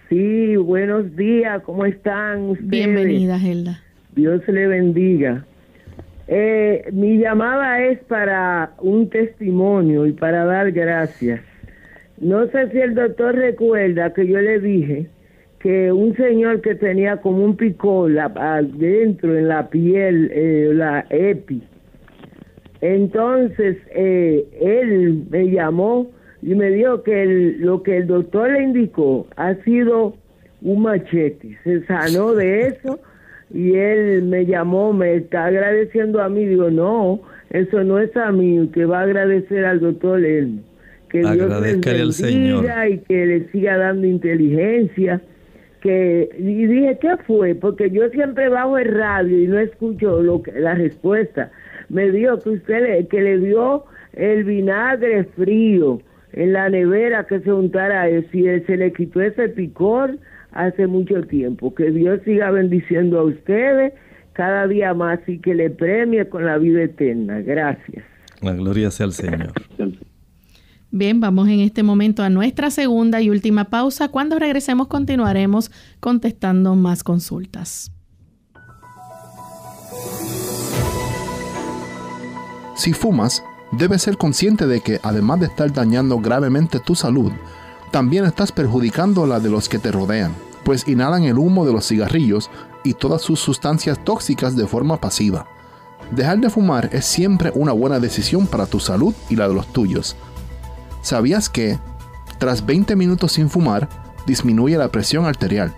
Sí, 0.10 0.56
buenos 0.58 1.16
días, 1.16 1.64
¿cómo 1.64 1.86
están 1.86 2.52
ustedes? 2.52 2.70
Bienvenida, 2.70 3.40
Gelda. 3.40 3.82
Dios 4.16 4.48
le 4.48 4.68
bendiga. 4.68 5.44
Eh, 6.28 6.88
mi 6.94 7.18
llamada 7.18 7.82
es 7.82 7.98
para 8.04 8.74
un 8.78 9.10
testimonio 9.10 10.06
y 10.06 10.12
para 10.12 10.46
dar 10.46 10.72
gracias. 10.72 11.42
No 12.20 12.46
sé 12.52 12.70
si 12.70 12.78
el 12.78 12.94
doctor 12.94 13.34
recuerda 13.34 14.14
que 14.14 14.28
yo 14.28 14.40
le 14.40 14.60
dije 14.60 15.08
que 15.58 15.92
un 15.92 16.16
señor 16.16 16.62
que 16.62 16.76
tenía 16.76 17.18
como 17.18 17.44
un 17.44 17.58
picor 17.58 18.20
adentro 18.20 19.36
en 19.36 19.48
la 19.48 19.68
piel, 19.72 20.30
eh, 20.32 20.70
la 20.76 21.08
epi, 21.10 21.64
entonces 22.82 23.78
eh, 23.96 24.46
él 24.62 25.24
me 25.32 25.50
llamó 25.50 26.16
y 26.48 26.56
me 26.56 26.70
dijo 26.70 27.04
que 27.04 27.58
lo 27.60 27.84
que 27.84 27.98
el 27.98 28.08
doctor 28.08 28.50
le 28.50 28.64
indicó 28.64 29.28
ha 29.36 29.54
sido 29.66 30.16
un 30.62 30.82
machete. 30.82 31.58
Se 31.66 31.86
sanó 31.88 32.36
de 32.36 32.68
eso 32.68 33.02
y 33.54 33.74
él 33.74 34.24
me 34.24 34.46
llamó, 34.46 34.94
me 34.94 35.16
está 35.16 35.48
agradeciendo 35.48 36.22
a 36.22 36.30
mí. 36.30 36.46
Digo, 36.46 36.72
no, 36.72 37.20
eso 37.50 37.84
no 37.84 38.00
es 38.00 38.16
a 38.16 38.32
mí, 38.32 38.70
que 38.74 38.86
va 38.86 39.00
a 39.00 39.04
agradecer 39.04 39.66
al 39.66 39.82
doctor 39.82 40.24
Elmo. 40.24 40.62
Que 41.10 41.20
Dios 41.20 41.62
le 41.62 41.76
bendiga 41.76 42.88
y 42.88 43.00
que 43.00 43.26
le 43.26 43.52
siga 43.52 43.78
dando 43.78 44.08
inteligencia. 44.08 45.22
Que, 45.82 46.30
y 46.40 46.66
dije, 46.66 46.98
¿qué 47.02 47.18
fue? 47.28 47.56
Porque 47.56 47.92
yo 47.92 48.08
siempre 48.12 48.48
bajo 48.48 48.78
el 48.78 48.94
radio 48.94 49.38
y 49.38 49.48
no 49.48 49.60
escucho 49.60 50.22
lo 50.24 50.42
que, 50.44 50.54
la 50.54 50.76
respuesta. 50.76 51.52
Me 51.90 52.10
dijo 52.10 52.40
que 52.40 52.52
usted 52.52 52.84
le, 52.84 53.08
que 53.08 53.20
le 53.20 53.38
dio 53.40 53.84
el 54.14 54.46
vinagre 54.46 55.26
frío 55.36 56.02
en 56.38 56.54
la 56.54 56.70
nevera 56.70 57.26
que 57.26 57.40
se 57.40 57.52
untara 57.52 58.08
eso 58.08 58.30
y 58.32 58.44
se 58.62 58.78
le 58.78 58.94
quitó 58.94 59.22
ese 59.22 59.50
picor 59.50 60.20
hace 60.52 60.86
mucho 60.86 61.24
tiempo. 61.24 61.74
Que 61.74 61.90
Dios 61.90 62.20
siga 62.26 62.52
bendiciendo 62.52 63.20
a 63.20 63.24
ustedes 63.24 63.94
cada 64.34 64.68
día 64.68 64.94
más 64.94 65.20
y 65.28 65.40
que 65.40 65.56
le 65.56 65.72
premie 65.72 66.30
con 66.30 66.46
la 66.46 66.60
vida 66.60 66.84
eterna. 66.84 67.42
Gracias. 67.42 68.06
La 68.42 68.54
gloria 68.54 68.92
sea 68.92 69.08
al 69.08 69.14
Señor. 69.14 69.52
Bien, 70.92 71.20
vamos 71.20 71.50
en 71.50 71.62
este 71.62 71.82
momento 71.82 72.22
a 72.22 72.30
nuestra 72.30 72.70
segunda 72.70 73.20
y 73.20 73.32
última 73.32 73.66
pausa. 73.66 74.10
Cuando 74.10 74.38
regresemos 74.38 74.88
continuaremos 74.88 75.72
contestando 76.00 76.76
más 76.76 77.04
consultas. 77.04 77.92
Si 82.76 82.94
fumas, 82.94 83.44
debes 83.72 84.04
ser 84.04 84.18
consciente 84.18 84.68
de 84.68 84.82
que 84.82 85.00
además 85.04 85.40
de 85.40 85.48
estar 85.48 85.72
dañando 85.72 86.20
gravemente 86.20 86.80
tu 86.80 86.96
salud, 86.96 87.32
también 87.92 88.26
estás 88.26 88.52
perjudicando 88.52 89.26
la 89.26 89.40
de 89.40 89.50
los 89.50 89.70
que 89.70 89.80
te 89.80 89.92
rodean, 89.92 90.34
pues 90.64 90.88
inhalan 90.88 91.24
el 91.24 91.38
humo 91.38 91.66
de 91.66 91.74
los 91.74 91.88
cigarrillos 91.88 92.50
y 92.84 92.94
todas 92.94 93.22
sus 93.22 93.40
sustancias 93.40 94.04
tóxicas 94.04 94.56
de 94.56 94.68
forma 94.68 94.98
pasiva. 95.00 95.48
Dejar 96.12 96.40
de 96.40 96.50
fumar 96.50 96.90
es 96.94 97.06
siempre 97.06 97.52
una 97.56 97.74
buena 97.74 98.00
decisión 98.00 98.48
para 98.48 98.66
tu 98.66 98.80
salud 98.80 99.14
y 99.30 99.36
la 99.36 99.48
de 99.48 99.56
los 99.56 99.68
tuyos. 99.68 100.16
¿Sabías 101.02 101.50
que, 101.50 101.80
tras 102.38 102.66
20 102.66 102.96
minutos 102.96 103.34
sin 103.34 103.50
fumar, 103.50 103.90
disminuye 104.26 104.78
la 104.78 104.90
presión 104.90 105.26
arterial? 105.26 105.74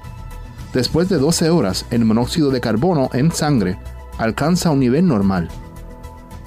Después 0.74 1.10
de 1.10 1.18
12 1.18 1.50
horas, 1.50 1.86
el 1.90 2.06
monóxido 2.06 2.52
de 2.52 2.62
carbono 2.62 3.10
en 3.14 3.32
sangre 3.32 3.80
alcanza 4.20 4.70
un 4.70 4.80
nivel 4.80 5.08
normal 5.08 5.50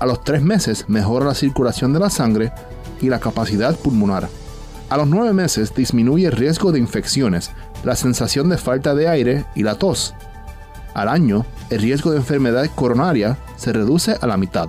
a 0.02 0.06
los 0.06 0.24
tres 0.24 0.42
meses 0.42 0.86
mejora 0.88 1.26
la 1.26 1.34
circulación 1.34 1.92
de 1.92 2.00
la 2.00 2.10
sangre 2.10 2.52
y 3.00 3.08
la 3.08 3.20
capacidad 3.20 3.76
pulmonar. 3.76 4.28
A 4.90 4.96
los 4.96 5.06
nueve 5.06 5.32
meses 5.32 5.72
disminuye 5.76 6.26
el 6.26 6.32
riesgo 6.32 6.72
de 6.72 6.80
infecciones, 6.80 7.52
la 7.84 7.94
sensación 7.94 8.48
de 8.48 8.58
falta 8.58 8.96
de 8.96 9.06
aire 9.06 9.44
y 9.54 9.62
la 9.62 9.76
tos. 9.76 10.12
Al 10.92 11.06
año, 11.06 11.46
el 11.70 11.80
riesgo 11.80 12.10
de 12.10 12.16
enfermedad 12.16 12.68
coronaria 12.74 13.38
se 13.54 13.72
reduce 13.72 14.16
a 14.20 14.26
la 14.26 14.36
mitad. 14.36 14.68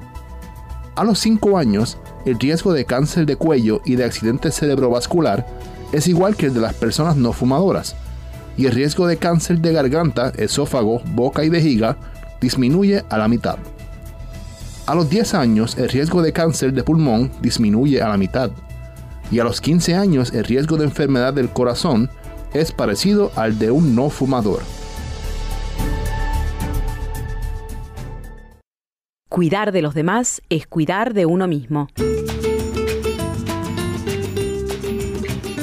A 0.96 1.04
los 1.04 1.18
cinco 1.18 1.58
años, 1.58 1.98
el 2.28 2.38
riesgo 2.38 2.72
de 2.72 2.86
cáncer 2.86 3.26
de 3.26 3.36
cuello 3.36 3.82
y 3.86 3.96
de 3.96 4.06
accidente 4.06 4.52
cerebrovascular 4.52 5.48
es 5.92 6.08
igual 6.08 6.36
que 6.36 6.46
el 6.46 6.54
de 6.54 6.62
las 6.62 6.76
personas 6.76 7.16
no 7.16 7.34
fumadoras, 7.34 7.96
y 8.56 8.68
el 8.68 8.74
riesgo 8.74 9.08
de 9.08 9.18
cáncer 9.18 9.62
de 9.62 9.74
garganta, 9.74 10.32
esófago, 10.38 11.02
boca 11.08 11.44
y 11.44 11.50
vejiga 11.50 11.98
disminuye 12.40 13.04
a 13.10 13.18
la 13.18 13.28
mitad. 13.28 13.58
A 14.86 14.96
los 14.96 15.10
10 15.10 15.34
años 15.36 15.78
el 15.78 15.88
riesgo 15.88 16.22
de 16.22 16.34
cáncer 16.34 16.74
de 16.74 16.84
pulmón 16.84 17.32
disminuye 17.42 18.02
a 18.02 18.10
la 18.10 18.18
mitad 18.18 18.52
y 19.32 19.40
a 19.40 19.46
los 19.46 19.62
15 19.62 19.96
años 19.96 20.34
el 20.34 20.44
riesgo 20.44 20.76
de 20.76 20.84
enfermedad 20.84 21.34
del 21.34 21.50
corazón 21.50 22.10
es 22.54 22.74
parecido 22.74 23.32
al 23.38 23.58
de 23.58 23.72
un 23.72 23.96
no 23.96 24.10
fumador. 24.10 24.62
Cuidar 29.30 29.72
de 29.72 29.82
los 29.82 29.94
demás 29.94 30.42
es 30.50 30.68
cuidar 30.68 31.14
de 31.14 31.26
uno 31.26 31.48
mismo. 31.48 31.88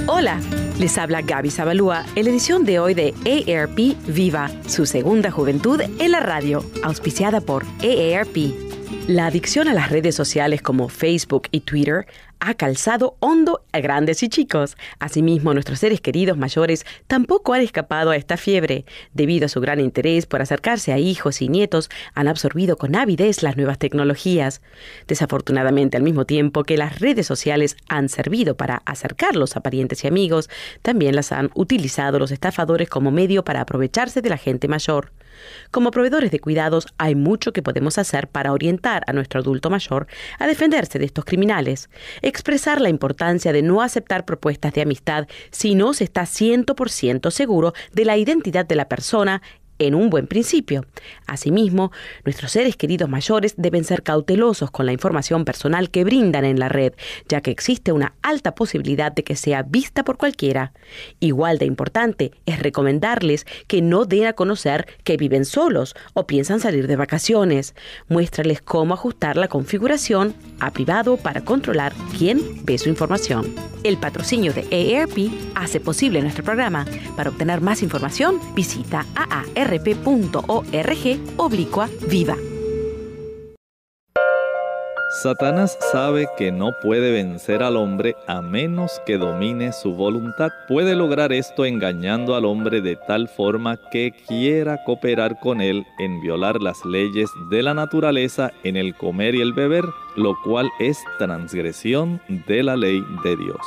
Hola, 0.06 0.40
les 0.78 0.96
habla 0.96 1.20
Gaby 1.20 1.50
Zabalúa 1.50 2.06
en 2.16 2.24
la 2.24 2.30
edición 2.30 2.64
de 2.64 2.78
hoy 2.80 2.94
de 2.94 3.14
AARP 3.26 3.96
Viva, 4.09 4.50
su 4.66 4.87
segunda 4.87 5.30
juventud 5.30 5.80
en 5.80 6.11
la 6.11 6.20
radio, 6.20 6.64
auspiciada 6.83 7.42
por 7.42 7.64
AARP. 7.83 8.69
La 9.07 9.26
adicción 9.26 9.68
a 9.68 9.74
las 9.74 9.90
redes 9.90 10.16
sociales 10.16 10.62
como 10.62 10.88
Facebook 10.88 11.48
y 11.53 11.61
Twitter 11.61 12.07
ha 12.40 12.55
calzado 12.55 13.16
hondo 13.20 13.64
a 13.72 13.79
grandes 13.79 14.22
y 14.24 14.29
chicos. 14.29 14.76
Asimismo, 14.98 15.55
nuestros 15.55 15.79
seres 15.79 16.00
queridos 16.00 16.37
mayores 16.37 16.85
tampoco 17.07 17.55
han 17.55 17.61
escapado 17.61 18.11
a 18.11 18.16
esta 18.16 18.37
fiebre. 18.37 18.85
Debido 19.14 19.46
a 19.46 19.48
su 19.48 19.61
gran 19.61 19.79
interés 19.79 20.26
por 20.26 20.42
acercarse 20.42 20.92
a 20.92 20.98
hijos 20.98 21.40
y 21.40 21.48
nietos, 21.48 21.88
han 22.14 22.26
absorbido 22.26 22.76
con 22.76 22.96
avidez 22.96 23.44
las 23.44 23.57
nuevas 23.57 23.79
tecnologías. 23.79 24.61
Desafortunadamente, 25.07 25.96
al 25.96 26.03
mismo 26.03 26.24
tiempo 26.24 26.64
que 26.64 26.76
las 26.76 26.98
redes 26.98 27.29
sociales 27.29 27.76
han 27.88 28.09
servido 28.09 28.57
para 28.57 28.83
acercarlos 28.87 29.57
a 29.57 29.61
parientes 29.61 30.03
y 30.03 30.09
amigos, 30.09 30.50
también 30.83 31.14
las 31.14 31.31
han 31.31 31.50
utilizado 31.55 32.18
los 32.18 32.33
estafadores 32.33 32.88
como 32.88 33.12
medio 33.12 33.44
para 33.44 33.61
aprovecharse 33.61 34.20
de 34.20 34.31
la 34.31 34.37
gente 34.37 34.66
mayor. 34.66 35.12
Como 35.70 35.90
proveedores 35.90 36.31
de 36.31 36.40
cuidados 36.40 36.87
hay 36.98 37.14
mucho 37.14 37.53
que 37.53 37.62
podemos 37.62 37.98
hacer 37.98 38.29
para 38.29 38.53
orientar 38.53 39.03
a 39.07 39.12
nuestro 39.12 39.40
adulto 39.40 39.70
mayor 39.70 40.07
a 40.38 40.46
defenderse 40.46 40.98
de 40.98 41.05
estos 41.05 41.24
criminales. 41.24 41.90
Expresar 42.22 42.81
la 42.81 42.88
importancia 42.88 43.53
de 43.53 43.62
no 43.62 43.83
aceptar 43.83 44.24
propuestas 44.24 44.72
de 44.74 44.83
amistad 44.83 45.26
si 45.50 45.74
no 45.74 45.94
se 45.94 46.05
está 46.05 46.22
100% 46.22 47.31
seguro 47.31 47.72
de 47.92 48.05
la 48.05 48.16
identidad 48.16 48.66
de 48.66 48.76
la 48.76 48.88
persona 48.88 49.42
en 49.81 49.97
un 49.97 50.11
buen 50.11 50.29
principio. 50.29 50.87
Asimismo, 51.27 51.90
nuestros 52.25 52.53
seres 52.53 52.77
queridos 52.77 53.09
mayores 53.09 53.55
deben 53.57 53.83
ser 53.83 54.05
cautelosos 54.05 54.71
con 54.71 54.87
la 54.87 54.93
información 54.93 55.45
personal 55.45 55.90
que 55.90 56.05
brindan 56.05 56.45
en 56.45 56.61
la 56.61 56.69
red, 56.69 56.93
ya 57.29 57.40
que 57.40 57.51
existe 57.51 57.90
una 57.90 58.14
alta 58.23 58.55
posibilidad 58.55 59.11
de 59.11 59.25
que 59.25 59.35
sea 59.35 59.62
vista 59.62 60.05
por 60.05 60.16
cualquiera. 60.16 60.73
Igual 61.19 61.59
de 61.59 61.66
importante 61.66 62.31
es 62.47 62.61
recomendarles 62.61 63.47
que 63.66 63.83
no 63.83 64.05
den 64.05 64.27
a 64.27 64.35
conocer 64.35 64.87
que 65.03 65.16
viven 65.16 65.45
solos 65.45 65.95
o 66.14 66.27
piensan 66.27 66.61
salir 66.61 66.87
de 66.87 66.97
vacaciones. 66.97 67.75
Muéstrales 68.09 68.61
cómo 68.61 68.95
ajustar 68.95 69.37
la 69.37 69.49
configuración 69.49 70.35
a 70.61 70.71
privado 70.71 71.16
para 71.16 71.40
controlar 71.40 71.93
quién 72.16 72.64
ve 72.64 72.79
su 72.79 72.88
información. 72.88 73.55
El 73.83 73.97
patrocinio 73.97 74.53
de 74.53 74.62
AARP 74.71 75.33
hace 75.55 75.81
posible 75.81 76.21
nuestro 76.21 76.45
programa. 76.45 76.85
Para 77.16 77.31
obtener 77.31 77.62
más 77.62 77.83
información, 77.83 78.38
visita 78.55 79.07
aarp.org 79.70 81.20
oblicua 81.37 81.88
viva. 82.09 82.37
Satanás 85.22 85.76
sabe 85.92 86.28
que 86.38 86.52
no 86.52 86.70
puede 86.83 87.11
vencer 87.11 87.64
al 87.64 87.76
hombre 87.76 88.14
a 88.28 88.40
menos 88.40 89.02
que 89.04 89.18
domine 89.18 89.72
su 89.72 89.92
voluntad. 89.92 90.50
Puede 90.68 90.94
lograr 90.94 91.33
esto 91.33 91.64
engañando 91.64 92.37
al 92.37 92.44
hombre 92.44 92.80
de 92.80 92.96
tal 92.96 93.28
forma 93.28 93.76
que 93.90 94.12
quiera 94.28 94.83
cooperar 94.85 95.40
con 95.40 95.61
él 95.61 95.85
en 95.98 96.20
violar 96.20 96.62
las 96.62 96.85
leyes 96.85 97.28
de 97.50 97.62
la 97.62 97.74
naturaleza 97.74 98.52
en 98.62 98.76
el 98.76 98.96
comer 98.96 99.35
y 99.35 99.40
el 99.40 99.52
beber, 99.52 99.85
lo 100.16 100.35
cual 100.42 100.70
es 100.78 100.98
transgresión 101.18 102.22
de 102.46 102.62
la 102.62 102.76
ley 102.76 103.02
de 103.24 103.37
Dios. 103.37 103.66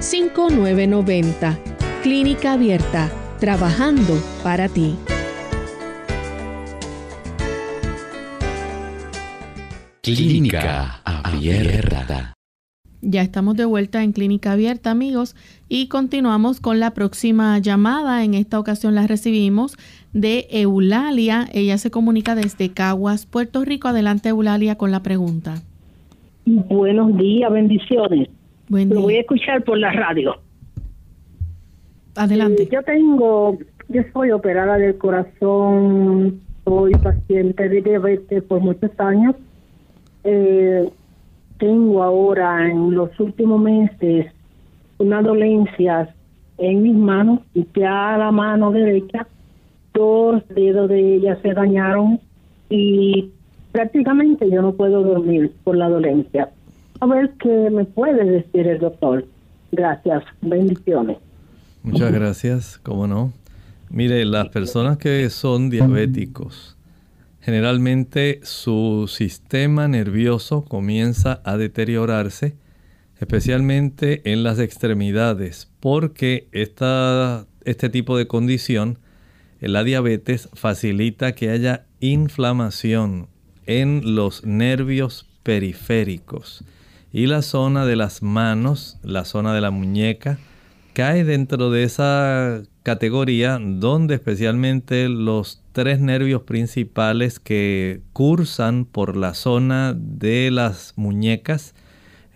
787-282-5990. 0.00 1.58
Clínica 2.02 2.52
Abierta 2.52 3.10
trabajando 3.40 4.14
para 4.42 4.68
ti. 4.68 4.94
Clínica 10.02 11.00
Abierta. 11.04 12.34
Ya 13.00 13.20
estamos 13.20 13.56
de 13.56 13.66
vuelta 13.66 14.02
en 14.02 14.12
Clínica 14.12 14.52
Abierta, 14.52 14.90
amigos, 14.90 15.36
y 15.68 15.88
continuamos 15.88 16.60
con 16.60 16.80
la 16.80 16.92
próxima 16.92 17.58
llamada. 17.58 18.24
En 18.24 18.32
esta 18.32 18.58
ocasión 18.58 18.94
la 18.94 19.06
recibimos 19.06 19.76
de 20.14 20.46
Eulalia. 20.50 21.46
Ella 21.52 21.76
se 21.76 21.90
comunica 21.90 22.34
desde 22.34 22.70
Caguas, 22.70 23.26
Puerto 23.26 23.62
Rico. 23.64 23.88
Adelante, 23.88 24.30
Eulalia, 24.30 24.76
con 24.76 24.90
la 24.90 25.02
pregunta. 25.02 25.56
Buenos 26.46 27.16
días, 27.18 27.52
bendiciones. 27.52 28.28
Lo 28.68 29.02
voy 29.02 29.16
a 29.16 29.20
escuchar 29.20 29.62
por 29.64 29.78
la 29.78 29.92
radio. 29.92 30.36
Adelante. 32.16 32.64
Eh, 32.64 32.68
yo 32.72 32.82
tengo, 32.82 33.58
yo 33.88 34.02
soy 34.12 34.30
operada 34.30 34.78
del 34.78 34.96
corazón, 34.98 36.40
soy 36.64 36.92
paciente 36.92 37.68
de 37.68 37.82
diabetes 37.82 38.42
por 38.44 38.60
muchos 38.60 38.90
años. 38.98 39.34
Eh, 40.22 40.88
tengo 41.58 42.02
ahora 42.02 42.68
en 42.70 42.94
los 42.94 43.18
últimos 43.20 43.60
meses 43.60 44.26
una 44.98 45.22
dolencia 45.22 46.14
en 46.58 46.82
mis 46.82 46.94
manos 46.94 47.40
y 47.52 47.66
ya 47.74 48.16
la 48.16 48.30
mano 48.30 48.70
derecha, 48.70 49.26
dos 49.92 50.42
dedos 50.48 50.88
de 50.88 51.16
ella 51.16 51.38
se 51.42 51.52
dañaron 51.52 52.20
y 52.70 53.30
prácticamente 53.72 54.48
yo 54.50 54.62
no 54.62 54.72
puedo 54.72 55.02
dormir 55.02 55.52
por 55.64 55.76
la 55.76 55.88
dolencia. 55.88 56.50
A 57.04 57.06
ver 57.06 57.34
qué 57.38 57.68
me 57.70 57.84
puede 57.84 58.24
decir 58.24 58.66
el 58.66 58.78
doctor. 58.78 59.26
Gracias, 59.72 60.24
bendiciones. 60.40 61.18
Muchas 61.82 62.10
gracias, 62.10 62.80
cómo 62.82 63.06
no. 63.06 63.30
Mire, 63.90 64.24
las 64.24 64.48
personas 64.48 64.96
que 64.96 65.28
son 65.28 65.68
diabéticos, 65.68 66.78
generalmente 67.42 68.40
su 68.42 69.04
sistema 69.06 69.86
nervioso 69.86 70.64
comienza 70.64 71.42
a 71.44 71.58
deteriorarse, 71.58 72.56
especialmente 73.20 74.22
en 74.32 74.42
las 74.42 74.58
extremidades, 74.58 75.70
porque 75.80 76.48
esta, 76.52 77.44
este 77.66 77.90
tipo 77.90 78.16
de 78.16 78.26
condición, 78.26 78.98
la 79.60 79.84
diabetes, 79.84 80.48
facilita 80.54 81.32
que 81.34 81.50
haya 81.50 81.84
inflamación 82.00 83.26
en 83.66 84.14
los 84.14 84.46
nervios 84.46 85.28
periféricos 85.42 86.64
y 87.14 87.28
la 87.28 87.42
zona 87.42 87.86
de 87.86 87.94
las 87.94 88.24
manos, 88.24 88.98
la 89.04 89.24
zona 89.24 89.54
de 89.54 89.60
la 89.60 89.70
muñeca, 89.70 90.36
cae 90.94 91.22
dentro 91.22 91.70
de 91.70 91.84
esa 91.84 92.64
categoría 92.82 93.60
donde 93.62 94.16
especialmente 94.16 95.08
los 95.08 95.62
tres 95.70 96.00
nervios 96.00 96.42
principales 96.42 97.38
que 97.38 98.00
cursan 98.12 98.84
por 98.84 99.16
la 99.16 99.34
zona 99.34 99.94
de 99.96 100.50
las 100.50 100.92
muñecas, 100.96 101.76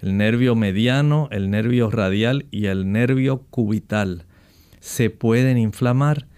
el 0.00 0.16
nervio 0.16 0.54
mediano, 0.54 1.28
el 1.32 1.50
nervio 1.50 1.90
radial 1.90 2.46
y 2.52 2.66
el 2.66 2.92
nervio 2.92 3.42
cubital, 3.50 4.26
se 4.78 5.10
pueden 5.10 5.58
inflamar. 5.58 6.28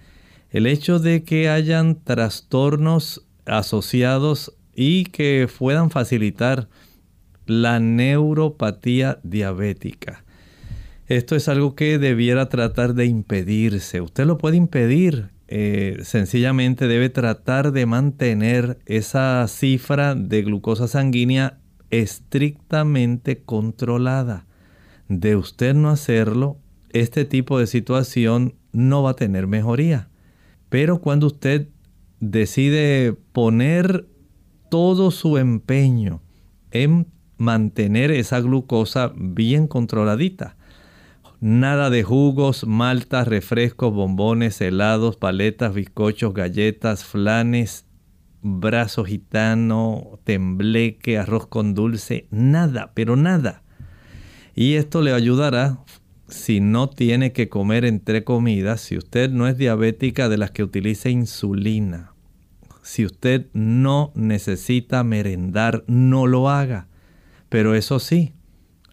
El 0.48 0.66
hecho 0.66 0.98
de 0.98 1.24
que 1.24 1.50
hayan 1.50 2.02
trastornos 2.02 3.22
asociados 3.44 4.54
y 4.74 5.04
que 5.04 5.46
puedan 5.58 5.90
facilitar 5.90 6.68
la 7.50 7.80
neuropatía 7.80 9.18
diabética 9.22 10.24
esto 11.10 11.34
es 11.34 11.48
algo 11.48 11.74
que 11.74 11.98
debiera 11.98 12.48
tratar 12.48 12.94
de 12.94 13.06
impedirse. 13.06 14.00
Usted 14.00 14.26
lo 14.26 14.38
puede 14.38 14.56
impedir. 14.56 15.30
Eh, 15.48 15.98
sencillamente 16.04 16.86
debe 16.86 17.08
tratar 17.08 17.72
de 17.72 17.84
mantener 17.84 18.78
esa 18.86 19.44
cifra 19.48 20.14
de 20.14 20.42
glucosa 20.42 20.86
sanguínea 20.86 21.58
estrictamente 21.90 23.42
controlada. 23.42 24.46
De 25.08 25.34
usted 25.34 25.74
no 25.74 25.90
hacerlo, 25.90 26.58
este 26.90 27.24
tipo 27.24 27.58
de 27.58 27.66
situación 27.66 28.54
no 28.70 29.02
va 29.02 29.10
a 29.10 29.16
tener 29.16 29.48
mejoría. 29.48 30.10
Pero 30.68 31.00
cuando 31.00 31.26
usted 31.26 31.66
decide 32.20 33.16
poner 33.32 34.06
todo 34.68 35.10
su 35.10 35.38
empeño 35.38 36.22
en 36.70 37.08
mantener 37.40 38.12
esa 38.12 38.40
glucosa 38.40 39.12
bien 39.16 39.66
controladita, 39.66 40.56
Nada 41.42 41.88
de 41.88 42.02
jugos, 42.02 42.66
maltas, 42.66 43.26
refrescos, 43.26 43.94
bombones, 43.94 44.60
helados, 44.60 45.16
paletas, 45.16 45.72
bizcochos, 45.72 46.34
galletas, 46.34 47.02
flanes, 47.02 47.86
brazo 48.42 49.06
gitano, 49.06 50.18
tembleque, 50.24 51.16
arroz 51.16 51.46
con 51.46 51.72
dulce, 51.72 52.26
nada, 52.30 52.92
pero 52.92 53.16
nada. 53.16 53.62
Y 54.54 54.74
esto 54.74 55.00
le 55.00 55.14
ayudará 55.14 55.78
si 56.28 56.60
no 56.60 56.90
tiene 56.90 57.32
que 57.32 57.48
comer 57.48 57.86
entre 57.86 58.22
comidas, 58.22 58.82
si 58.82 58.98
usted 58.98 59.30
no 59.30 59.48
es 59.48 59.56
diabética 59.56 60.28
de 60.28 60.36
las 60.36 60.50
que 60.50 60.62
utiliza 60.62 61.08
insulina, 61.08 62.12
si 62.82 63.06
usted 63.06 63.46
no 63.54 64.12
necesita 64.14 65.02
merendar, 65.04 65.84
no 65.86 66.26
lo 66.26 66.50
haga. 66.50 66.89
Pero 67.50 67.74
eso 67.74 67.98
sí, 67.98 68.32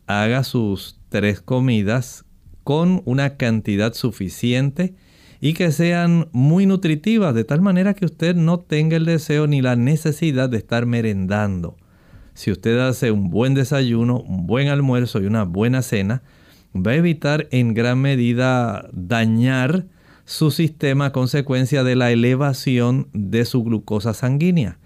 haga 0.07 0.43
sus 0.43 0.99
tres 1.07 1.39
comidas 1.39 2.25
con 2.65 3.01
una 3.05 3.37
cantidad 3.37 3.93
suficiente 3.93 4.93
y 5.39 5.53
que 5.53 5.71
sean 5.71 6.27
muy 6.33 6.65
nutritivas, 6.65 7.33
de 7.33 7.45
tal 7.45 7.61
manera 7.61 7.93
que 7.93 8.05
usted 8.05 8.35
no 8.35 8.59
tenga 8.59 8.97
el 8.97 9.05
deseo 9.05 9.47
ni 9.47 9.61
la 9.61 9.77
necesidad 9.77 10.49
de 10.49 10.57
estar 10.57 10.85
merendando. 10.85 11.77
Si 12.33 12.51
usted 12.51 12.77
hace 12.79 13.11
un 13.11 13.29
buen 13.29 13.53
desayuno, 13.53 14.19
un 14.19 14.47
buen 14.47 14.67
almuerzo 14.67 15.21
y 15.21 15.27
una 15.27 15.43
buena 15.43 15.81
cena, 15.81 16.23
va 16.75 16.91
a 16.91 16.95
evitar 16.95 17.47
en 17.51 17.73
gran 17.73 17.99
medida 17.99 18.87
dañar 18.91 19.85
su 20.25 20.51
sistema 20.51 21.05
a 21.05 21.11
consecuencia 21.11 21.83
de 21.83 21.95
la 21.95 22.11
elevación 22.11 23.07
de 23.13 23.45
su 23.45 23.63
glucosa 23.63 24.13
sanguínea. 24.13 24.77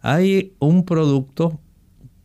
Hay 0.00 0.54
un 0.60 0.84
producto, 0.84 1.60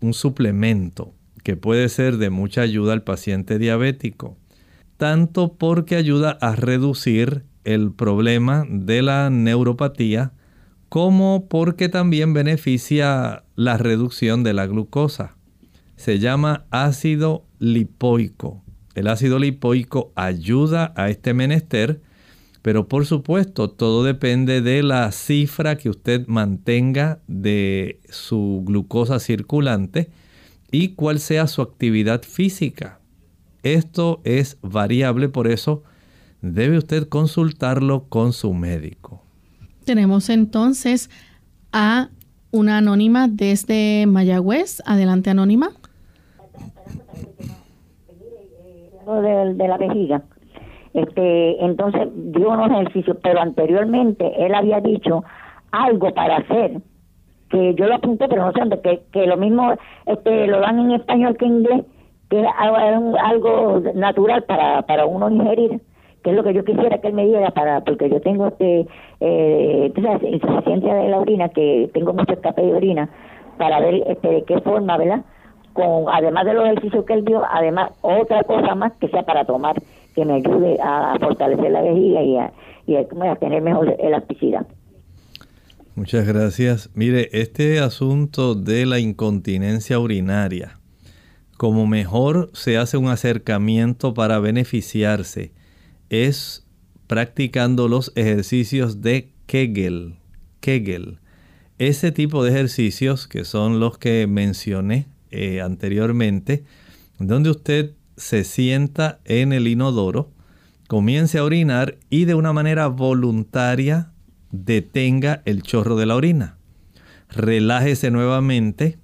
un 0.04 0.14
suplemento, 0.14 1.14
que 1.44 1.56
puede 1.58 1.90
ser 1.90 2.18
de 2.18 2.30
mucha 2.30 2.62
ayuda 2.62 2.94
al 2.94 3.04
paciente 3.04 3.58
diabético 3.58 4.38
tanto 5.04 5.56
porque 5.56 5.98
ayuda 5.98 6.38
a 6.40 6.56
reducir 6.56 7.44
el 7.66 7.92
problema 7.92 8.66
de 8.70 9.02
la 9.02 9.30
neuropatía, 9.30 10.32
como 10.88 11.48
porque 11.50 11.90
también 11.90 12.34
beneficia 12.34 13.44
la 13.56 13.78
reducción 13.78 14.44
de 14.44 14.54
la 14.54 14.66
glucosa. 14.66 15.36
Se 15.98 16.20
llama 16.20 16.66
ácido 16.72 17.46
lipoico. 17.60 18.64
El 18.96 19.10
ácido 19.10 19.40
lipoico 19.40 20.14
ayuda 20.16 20.94
a 20.96 21.10
este 21.10 21.34
menester, 21.34 22.00
pero 22.64 22.88
por 22.88 23.06
supuesto 23.06 23.70
todo 23.70 24.04
depende 24.04 24.62
de 24.62 24.82
la 24.84 25.12
cifra 25.12 25.78
que 25.78 25.90
usted 25.90 26.26
mantenga 26.28 27.20
de 27.28 28.00
su 28.10 28.64
glucosa 28.66 29.20
circulante 29.20 30.10
y 30.72 30.96
cuál 30.96 31.20
sea 31.20 31.46
su 31.48 31.62
actividad 31.62 32.24
física. 32.24 33.00
Esto 33.64 34.22
es 34.24 34.58
variable, 34.62 35.28
por 35.28 35.48
eso 35.48 35.84
debe 36.42 36.78
usted 36.78 37.10
consultarlo 37.10 38.06
con 38.08 38.32
su 38.32 38.54
médico. 38.54 39.22
Tenemos 39.84 40.30
entonces 40.30 41.10
a 41.74 42.10
una 42.52 42.78
anónima 42.78 43.28
desde 43.28 44.06
Mayagüez. 44.08 44.82
Adelante, 44.86 45.30
anónima. 45.30 45.72
De, 49.06 49.54
de 49.54 49.68
la 49.68 49.78
vejiga. 49.78 50.24
Este, 50.94 51.64
entonces 51.64 52.08
dio 52.14 52.50
unos 52.50 52.70
ejercicios, 52.70 53.18
pero 53.24 53.42
anteriormente 53.42 54.32
él 54.38 54.54
había 54.54 54.80
dicho 54.80 55.24
algo 55.72 56.14
para 56.14 56.38
hacer, 56.38 56.82
que 57.50 57.74
yo 57.76 57.88
lo 57.88 57.96
apunté, 57.96 58.28
pero 58.28 58.46
no 58.46 58.52
sé 58.52 58.60
dónde, 58.60 59.02
que, 59.12 59.28
lo 59.28 59.38
mismo 59.38 59.74
este, 60.06 60.48
lo 60.48 60.60
dan 60.60 60.80
en 60.80 60.92
español 60.92 61.36
que 61.38 61.46
en 61.46 61.58
inglés, 61.58 61.86
que 62.30 62.42
es 62.42 62.48
algo, 62.58 63.82
natural 63.96 64.44
para, 64.44 64.84
para 64.84 65.06
uno 65.06 65.30
ingerir 65.30 65.82
que 66.24 66.30
es 66.30 66.36
lo 66.36 66.44
que 66.44 66.54
yo 66.54 66.64
quisiera 66.64 67.00
que 67.00 67.10
él 67.10 67.14
me 67.14 67.26
diera 67.26 67.52
para 67.52 67.82
porque 67.82 68.10
yo 68.10 68.22
tengo 68.22 68.48
este 68.48 68.88
eh, 69.20 69.92
insuficiencia 70.22 70.94
de 70.96 71.10
la 71.10 71.20
orina 71.20 71.50
que 71.50 71.90
tengo 71.94 72.14
mucho 72.14 72.34
escape 72.34 72.62
de 72.62 72.74
orina 72.74 73.10
para 73.58 73.82
ver 73.82 74.04
este 74.08 74.30
de 74.30 74.44
qué 74.44 74.62
forma 74.62 74.98
verdad 74.98 75.22
con 75.74 76.06
además 76.10 76.46
de 76.46 76.54
los 76.54 76.66
ejercicios 76.66 77.06
que 77.06 77.14
él 77.14 77.26
dio 77.26 77.44
además 77.52 77.92
otra 78.02 78.44
cosa 78.44 78.74
más 78.74 78.94
que 78.94 79.10
sea 79.10 79.24
para 79.24 79.44
tomar 79.44 79.76
que 80.14 80.26
me 80.26 80.34
ayude 80.36 80.78
a, 80.82 81.18
fortalecer 81.20 81.72
la 81.72 81.82
vejiga 81.82 82.22
y 82.24 82.96
a, 82.96 83.36
tener 83.36 83.62
mejor 83.62 83.96
elasticidad 84.00 84.66
Muchas 85.96 86.26
gracias. 86.26 86.90
Mire, 86.96 87.30
este 87.34 87.80
asunto 87.80 88.56
de 88.56 88.88
la 88.88 89.00
incontinencia 89.00 90.00
urinaria, 90.00 90.80
como 91.56 91.86
mejor 91.86 92.50
se 92.54 92.78
hace 92.78 92.98
un 92.98 93.10
acercamiento 93.10 94.16
para 94.16 94.40
beneficiarse 94.40 95.52
es 96.10 96.66
practicando 97.06 97.88
los 97.88 98.12
ejercicios 98.16 99.02
de 99.02 99.34
Kegel. 99.46 100.16
Kegel. 100.62 101.20
Ese 101.78 102.12
tipo 102.12 102.44
de 102.44 102.52
ejercicios 102.52 103.28
que 103.28 103.46
son 103.46 103.80
los 103.80 104.00
que 104.00 104.26
mencioné 104.26 105.08
eh, 105.30 105.62
anteriormente, 105.62 106.64
donde 107.20 107.52
usted 107.52 107.92
se 108.18 108.44
sienta 108.44 109.20
en 109.26 109.54
el 109.54 109.68
inodoro, 109.68 110.32
comience 110.88 111.38
a 111.38 111.44
orinar 111.44 111.98
y 112.10 112.26
de 112.26 112.36
una 112.36 112.54
manera 112.54 112.88
voluntaria 112.88 114.12
detenga 114.52 115.42
el 115.46 115.64
chorro 115.64 115.96
de 115.96 116.06
la 116.06 116.16
orina. 116.16 116.58
Relájese 117.30 118.12
nuevamente 118.12 119.00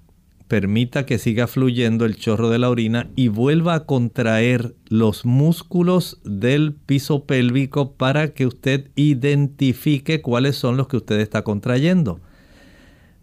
permita 0.50 1.06
que 1.06 1.20
siga 1.20 1.48
fluyendo 1.48 2.06
el 2.06 2.16
chorro 2.16 2.50
de 2.50 2.58
la 2.58 2.70
orina 2.70 3.10
y 3.16 3.28
vuelva 3.28 3.76
a 3.76 3.86
contraer 3.86 4.76
los 4.90 5.24
músculos 5.24 6.20
del 6.26 6.74
piso 6.74 7.26
pélvico 7.26 7.94
para 7.94 8.34
que 8.34 8.48
usted 8.48 8.90
identifique 8.96 10.22
cuáles 10.22 10.56
son 10.56 10.76
los 10.76 10.88
que 10.88 10.98
usted 10.98 11.20
está 11.20 11.44
contrayendo. 11.44 12.20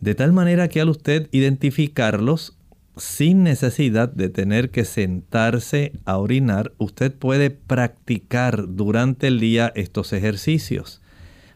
De 0.01 0.15
tal 0.15 0.33
manera 0.33 0.69
que 0.69 0.81
al 0.81 0.89
usted 0.89 1.29
identificarlos, 1.33 2.56
sin 2.97 3.43
necesidad 3.43 4.09
de 4.09 4.29
tener 4.29 4.71
que 4.71 4.85
sentarse 4.85 5.93
a 6.05 6.19
orinar, 6.19 6.73
usted 6.79 7.15
puede 7.15 7.51
practicar 7.51 8.65
durante 8.69 9.27
el 9.27 9.41
día 9.41 9.73
estos 9.75 10.13
ejercicios. 10.13 11.03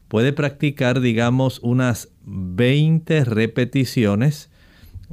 Puede 0.09 0.33
practicar, 0.33 1.01
digamos, 1.01 1.61
unas 1.63 2.09
20 2.25 3.25
repeticiones 3.25 4.51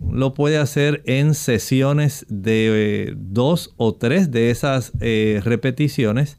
lo 0.02 0.34
puede 0.34 0.58
hacer 0.58 1.02
en 1.06 1.34
sesiones 1.34 2.26
de 2.30 3.08
eh, 3.10 3.14
dos 3.18 3.74
o 3.78 3.96
tres 3.96 4.32
de 4.32 4.52
esas 4.52 4.92
eh, 5.00 5.42
repeticiones, 5.44 6.38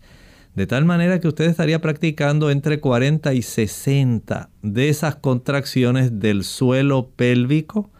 de 0.55 0.67
tal 0.67 0.85
manera 0.85 1.21
que 1.21 1.29
usted 1.29 1.47
estaría 1.47 1.81
practicando 1.81 2.51
entre 2.51 2.81
40 2.81 3.35
y 3.35 3.43
60 3.43 4.51
de 4.63 4.89
esas 4.89 5.17
contracciones 5.17 6.21
del 6.21 6.45
suelo 6.45 7.11
pélvico 7.11 7.91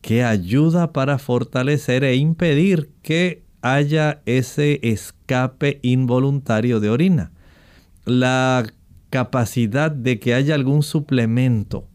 que 0.00 0.24
ayuda 0.24 0.92
para 0.92 1.18
fortalecer 1.18 2.04
e 2.04 2.16
impedir 2.16 2.90
que 3.02 3.42
haya 3.62 4.22
ese 4.26 4.80
escape 4.82 5.78
involuntario 5.82 6.80
de 6.80 6.90
orina. 6.90 7.32
La 8.04 8.64
capacidad 9.10 9.90
de 9.90 10.18
que 10.18 10.34
haya 10.34 10.54
algún 10.54 10.82
suplemento 10.82 11.90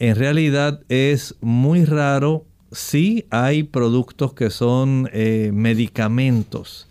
en 0.00 0.16
realidad 0.16 0.80
es 0.88 1.36
muy 1.42 1.84
raro 1.84 2.46
sí 2.72 3.26
hay 3.28 3.64
productos 3.64 4.32
que 4.32 4.48
son 4.48 5.10
eh, 5.12 5.50
medicamentos. 5.52 6.88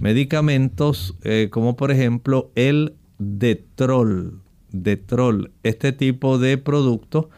Medicamentos 0.00 1.16
eh, 1.24 1.48
como 1.50 1.76
por 1.76 1.90
ejemplo 1.90 2.52
el 2.54 2.94
Detrol. 3.18 4.40
Detrol. 4.70 5.50
Este 5.64 5.92
tipo 5.92 6.38
de 6.38 6.56
producto 6.56 7.30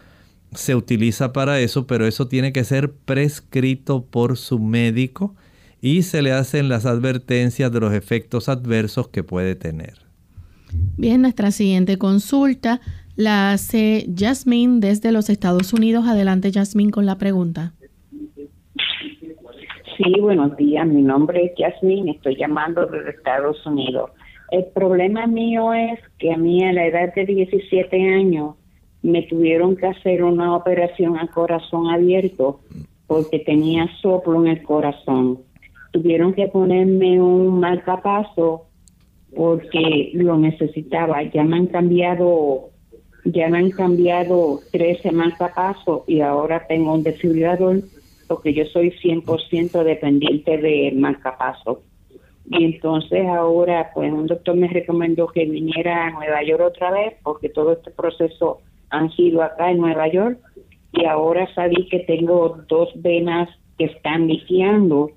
se 0.55 0.75
utiliza 0.75 1.33
para 1.33 1.61
eso, 1.61 1.87
pero 1.87 2.07
eso 2.07 2.29
tiene 2.29 2.53
que 2.53 2.65
ser 2.65 2.93
prescrito 2.93 4.05
por 4.05 4.37
su 4.37 4.59
médico 4.59 5.35
y 5.81 6.03
se 6.03 6.23
le 6.23 6.33
hacen 6.33 6.69
las 6.69 6.87
advertencias 6.87 7.71
de 7.71 7.81
los 7.81 7.93
efectos 7.93 8.49
adversos 8.49 9.09
que 9.09 9.23
puede 9.23 9.55
tener. 9.55 9.95
Bien, 10.97 11.23
nuestra 11.23 11.51
siguiente 11.51 11.99
consulta 11.99 12.81
la 13.17 13.53
hace 13.53 14.07
Jasmine 14.17 14.81
desde 14.81 15.13
los 15.13 15.31
Estados 15.31 15.73
Unidos. 15.73 16.07
Adelante, 16.07 16.51
Jasmine, 16.53 16.91
con 16.91 17.07
la 17.07 17.17
pregunta. 17.17 17.73
Sí, 19.97 20.21
buenos 20.21 20.57
días. 20.57 20.87
Mi 20.87 21.03
nombre 21.03 21.45
es 21.45 21.53
Jasmine. 21.57 22.13
Estoy 22.13 22.37
llamando 22.37 22.87
desde 22.87 23.11
Estados 23.11 23.65
Unidos. 23.65 24.11
El 24.51 24.65
problema 24.75 25.27
mío 25.27 25.73
es 25.73 26.01
que 26.19 26.33
a 26.33 26.37
mí 26.37 26.65
a 26.65 26.73
la 26.73 26.87
edad 26.87 27.15
de 27.15 27.25
17 27.25 27.97
años 28.15 28.57
me 29.05 29.23
tuvieron 29.23 29.77
que 29.77 29.87
hacer 29.87 30.25
una 30.25 30.57
operación 30.57 31.19
a 31.19 31.27
corazón 31.27 31.91
abierto 31.91 32.61
porque 33.07 33.39
tenía 33.39 33.87
soplo 34.01 34.43
en 34.43 34.49
el 34.49 34.63
corazón. 34.63 35.41
Tuvieron 35.93 36.33
que 36.33 36.49
ponerme 36.49 37.21
un 37.21 37.61
marcapaso 37.61 38.65
porque 39.37 40.11
lo 40.15 40.39
necesitaba. 40.39 41.23
Ya 41.23 41.45
me 41.45 41.59
han 41.59 41.67
cambiado, 41.67 42.71
ya 43.27 43.51
me 43.51 43.59
han 43.59 43.71
cambiado 43.73 44.61
13 44.73 45.13
marcapasos 45.13 46.05
y 46.07 46.23
ahora 46.23 46.67
tengo 46.67 46.95
un 46.95 47.03
desfibrilador 47.03 47.83
porque 48.27 48.55
yo 48.55 48.65
soy 48.65 48.91
100% 48.91 49.85
dependiente 49.85 50.57
de 50.57 50.93
marcapaso. 50.97 51.83
Y 52.47 52.65
entonces 52.65 53.27
ahora, 53.27 53.91
pues 53.93 54.11
un 54.11 54.27
doctor 54.27 54.57
me 54.57 54.69
recomendó 54.69 55.27
que 55.27 55.45
viniera 55.45 56.07
a 56.07 56.11
Nueva 56.11 56.43
York 56.43 56.63
otra 56.63 56.91
vez, 56.91 57.15
porque 57.23 57.51
todo 57.51 57.75
este 57.75 57.91
proceso 57.91 58.61
han 58.95 59.11
sido 59.13 59.43
acá 59.43 59.71
en 59.71 59.79
Nueva 59.79 60.09
York. 60.09 60.39
Y 60.93 61.05
ahora 61.07 61.53
sabí 61.55 61.89
que 61.89 62.01
tengo 62.01 62.59
dos 62.69 62.91
venas 62.97 63.49
que 63.77 63.87
están 63.87 64.27
viciando 64.27 65.11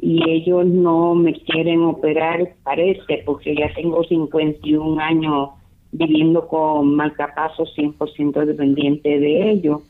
y 0.00 0.22
ellos 0.30 0.64
no 0.64 1.16
me 1.16 1.34
quieren 1.34 1.82
operar, 1.82 2.54
parece, 2.62 3.22
porque 3.26 3.56
ya 3.56 3.72
tengo 3.74 4.04
51 4.04 5.00
años 5.00 5.50
viviendo 5.90 6.46
con 6.46 6.94
marcapaso 6.94 7.64
100% 7.64 8.44
dependiente 8.44 9.18
de 9.18 9.50
ellos 9.50 9.82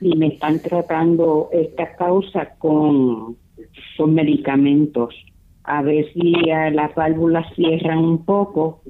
y 0.00 0.16
me 0.16 0.28
están 0.28 0.60
tratando 0.60 1.50
esta 1.52 1.94
causa 1.94 2.56
con, 2.58 3.36
con 3.96 4.14
medicamentos. 4.14 5.14
A 5.62 5.82
ver 5.82 6.12
si 6.12 6.32
las 6.72 6.94
válvulas 6.94 7.46
cierran 7.54 7.98
un 7.98 8.24
poco 8.24 8.80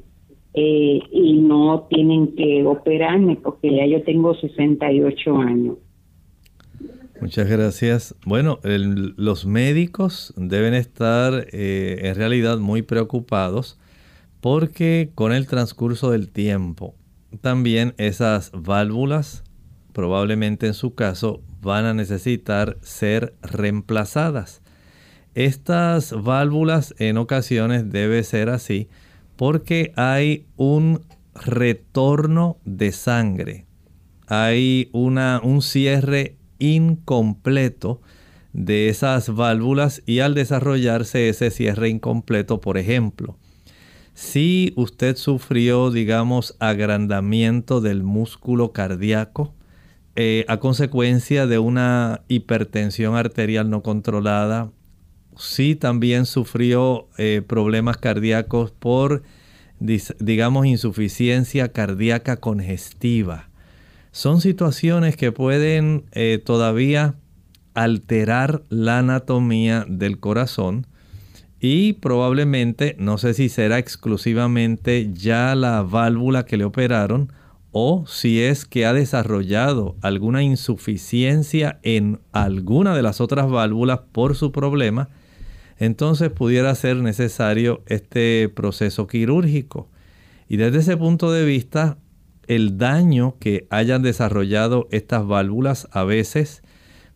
eh, 0.55 1.01
y 1.11 1.33
no 1.35 1.87
tienen 1.91 2.35
que 2.37 2.65
operarme 2.65 3.37
porque 3.37 3.75
ya 3.75 3.87
yo 3.87 4.03
tengo 4.05 4.35
68 4.35 5.37
años. 5.39 5.77
Muchas 7.21 7.49
gracias. 7.49 8.15
Bueno, 8.27 8.59
los 8.63 9.47
médicos 9.47 10.35
deben 10.37 10.75
estar 10.75 11.47
eh, 11.53 12.01
en 12.03 12.15
realidad 12.15 12.59
muy 12.59 12.83
preocupados 12.83 13.79
porque 14.41 15.11
con 15.15 15.33
el 15.33 15.47
transcurso 15.47 16.11
del 16.11 16.31
tiempo 16.31 16.95
también 17.41 17.95
esas 17.97 18.53
válvulas 18.53 19.43
probablemente 19.95 20.67
en 20.67 20.75
su 20.75 20.95
caso 20.95 21.41
van 21.63 21.87
a 21.87 21.95
necesitar 21.95 22.77
ser 22.83 23.35
reemplazadas. 23.43 24.61
Estas 25.35 26.13
válvulas 26.13 26.95
en 26.99 27.17
ocasiones 27.17 27.91
debe 27.91 28.23
ser 28.23 28.51
así 28.51 28.89
porque 29.37 29.93
hay 29.97 30.47
un 30.57 31.03
retorno 31.35 32.59
de 32.65 32.93
sangre. 32.93 33.67
Hay 34.27 34.89
una, 34.93 35.41
un 35.43 35.63
cierre 35.63 36.37
incompleto 36.59 38.01
de 38.53 38.89
esas 38.89 39.35
válvulas 39.35 40.03
y 40.07 40.21
al 40.21 40.35
desarrollarse 40.35 41.29
ese 41.29 41.51
cierre 41.51 41.89
incompleto, 41.89 42.61
por 42.61 42.79
ejemplo, 42.79 43.37
si 44.15 44.73
usted 44.77 45.17
sufrió, 45.17 45.91
digamos, 45.91 46.57
agrandamiento 46.61 47.81
del 47.81 48.05
músculo 48.05 48.73
cardíaco 48.73 49.53
eh, 50.15 50.45
a 50.47 50.61
consecuencia 50.61 51.49
de 51.49 51.59
una 51.59 52.23
hipertensión 52.29 53.17
arterial 53.17 53.69
no 53.69 53.83
controlada, 53.83 54.71
si 55.39 55.75
también 55.75 56.27
sufrió 56.27 57.09
eh, 57.19 57.43
problemas 57.47 57.97
cardíacos 57.97 58.71
por, 58.71 59.23
digamos, 59.79 60.67
insuficiencia 60.67 61.73
cardíaca 61.73 62.37
congestiva. 62.37 63.49
Son 64.13 64.41
situaciones 64.41 65.17
que 65.17 65.33
pueden 65.33 66.05
eh, 66.13 66.41
todavía 66.45 67.17
alterar 67.75 68.63
la 68.69 69.01
anatomía 69.01 69.85
del 69.89 70.21
corazón 70.21 70.87
y 71.61 71.95
probablemente, 71.95 72.95
no 72.99 73.19
sé 73.19 73.35
si 73.35 73.49
será 73.49 73.79
exclusivamente 73.79 75.11
ya 75.13 75.55
la 75.55 75.83
válvula 75.83 76.45
que 76.45 76.57
le 76.57 76.65
operaron 76.65 77.33
o 77.73 78.05
si 78.07 78.41
es 78.41 78.67
que 78.67 78.87
ha 78.87 78.93
desarrollado 78.93 79.97
alguna 80.01 80.43
insuficiencia 80.43 81.81
en 81.83 82.21
alguna 82.31 82.95
de 82.95 83.03
las 83.03 83.21
otras 83.21 83.51
válvulas 83.51 84.01
por 84.13 84.37
su 84.37 84.53
problema, 84.53 85.09
entonces 85.79 86.31
pudiera 86.31 86.75
ser 86.75 86.97
necesario 86.97 87.83
este 87.87 88.49
proceso 88.49 89.07
quirúrgico. 89.07 89.89
Y 90.49 90.57
desde 90.57 90.79
ese 90.79 90.97
punto 90.97 91.33
de 91.33 91.45
vista, 91.45 91.99
el 92.47 92.79
daño 92.79 93.37
que 93.39 93.67
hayan 93.71 94.03
desarrollado 94.03 94.89
estas 94.91 95.27
válvulas 95.27 95.89
a 95.93 96.05
veces 96.05 96.63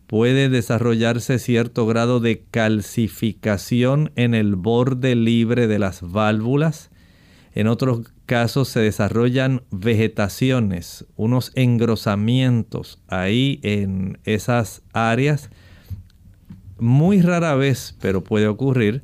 puede 0.07 0.49
desarrollarse 0.49 1.37
cierto 1.37 1.85
grado 1.85 2.19
de 2.19 2.43
calcificación 2.49 4.11
en 4.15 4.33
el 4.33 4.55
borde 4.55 5.13
libre 5.15 5.67
de 5.67 5.77
las 5.77 6.01
válvulas. 6.01 6.89
En 7.53 7.67
otros 7.67 8.11
casos 8.25 8.69
se 8.69 8.79
desarrollan 8.79 9.61
vegetaciones, 9.69 11.05
unos 11.15 11.51
engrosamientos 11.53 12.99
ahí 13.07 13.59
en 13.61 14.19
esas 14.23 14.81
áreas. 14.93 15.51
Muy 16.79 17.21
rara 17.21 17.55
vez, 17.55 17.95
pero 18.01 18.23
puede 18.23 18.47
ocurrir, 18.47 19.03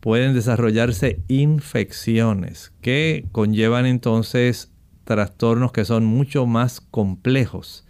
pueden 0.00 0.34
desarrollarse 0.34 1.20
infecciones 1.28 2.72
que 2.80 3.26
conllevan 3.32 3.86
entonces 3.86 4.70
trastornos 5.04 5.72
que 5.72 5.84
son 5.84 6.04
mucho 6.04 6.46
más 6.46 6.80
complejos. 6.80 7.84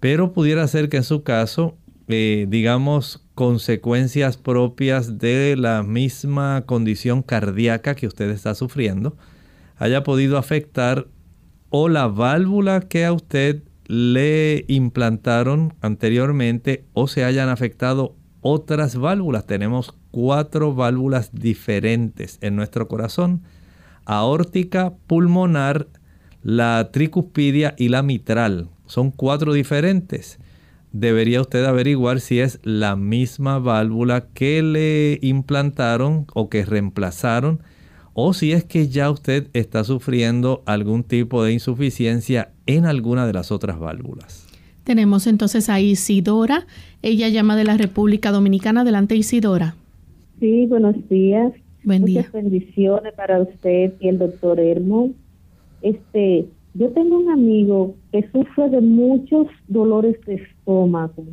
Pero 0.00 0.32
pudiera 0.32 0.66
ser 0.68 0.88
que 0.88 0.98
en 0.98 1.04
su 1.04 1.22
caso, 1.22 1.76
eh, 2.08 2.46
digamos, 2.48 3.26
consecuencias 3.34 4.36
propias 4.36 5.18
de 5.18 5.56
la 5.56 5.82
misma 5.82 6.64
condición 6.66 7.22
cardíaca 7.22 7.94
que 7.94 8.06
usted 8.06 8.30
está 8.30 8.54
sufriendo, 8.54 9.16
haya 9.76 10.02
podido 10.02 10.38
afectar 10.38 11.06
o 11.70 11.88
la 11.88 12.06
válvula 12.06 12.80
que 12.80 13.04
a 13.04 13.12
usted 13.12 13.62
le 13.88 14.64
implantaron 14.68 15.74
anteriormente 15.80 16.84
o 16.92 17.08
se 17.08 17.24
hayan 17.24 17.48
afectado 17.48 18.16
otras 18.48 18.96
válvulas. 18.96 19.44
Tenemos 19.44 19.92
cuatro 20.12 20.74
válvulas 20.74 21.30
diferentes 21.32 22.38
en 22.40 22.54
nuestro 22.54 22.86
corazón. 22.86 23.42
Aórtica, 24.04 24.94
pulmonar, 25.08 25.88
la 26.42 26.90
tricuspidia 26.92 27.74
y 27.76 27.88
la 27.88 28.02
mitral. 28.02 28.68
Son 28.86 29.10
cuatro 29.10 29.52
diferentes. 29.52 30.38
Debería 30.92 31.40
usted 31.40 31.64
averiguar 31.64 32.20
si 32.20 32.38
es 32.38 32.60
la 32.62 32.94
misma 32.94 33.58
válvula 33.58 34.28
que 34.28 34.62
le 34.62 35.18
implantaron 35.22 36.26
o 36.32 36.48
que 36.48 36.64
reemplazaron 36.64 37.62
o 38.14 38.32
si 38.32 38.52
es 38.52 38.64
que 38.64 38.88
ya 38.88 39.10
usted 39.10 39.48
está 39.54 39.82
sufriendo 39.82 40.62
algún 40.66 41.02
tipo 41.02 41.42
de 41.42 41.52
insuficiencia 41.52 42.52
en 42.66 42.86
alguna 42.86 43.26
de 43.26 43.32
las 43.32 43.50
otras 43.50 43.78
válvulas. 43.78 44.46
Tenemos 44.86 45.26
entonces 45.26 45.68
a 45.68 45.80
Isidora. 45.80 46.64
Ella 47.02 47.28
llama 47.28 47.56
de 47.56 47.64
la 47.64 47.76
República 47.76 48.30
Dominicana. 48.30 48.82
Adelante, 48.82 49.16
Isidora. 49.16 49.74
Sí, 50.38 50.66
buenos 50.66 50.94
días. 51.08 51.52
Buen 51.82 52.02
Muchas 52.02 52.30
bendiciones 52.30 53.12
para 53.14 53.40
usted 53.40 53.94
y 53.98 54.06
el 54.06 54.18
doctor 54.18 54.60
Hermo. 54.60 55.10
Este, 55.82 56.46
yo 56.74 56.90
tengo 56.90 57.18
un 57.18 57.30
amigo 57.30 57.96
que 58.12 58.30
sufre 58.30 58.70
de 58.70 58.80
muchos 58.80 59.48
dolores 59.66 60.24
de 60.24 60.36
estómago 60.36 61.24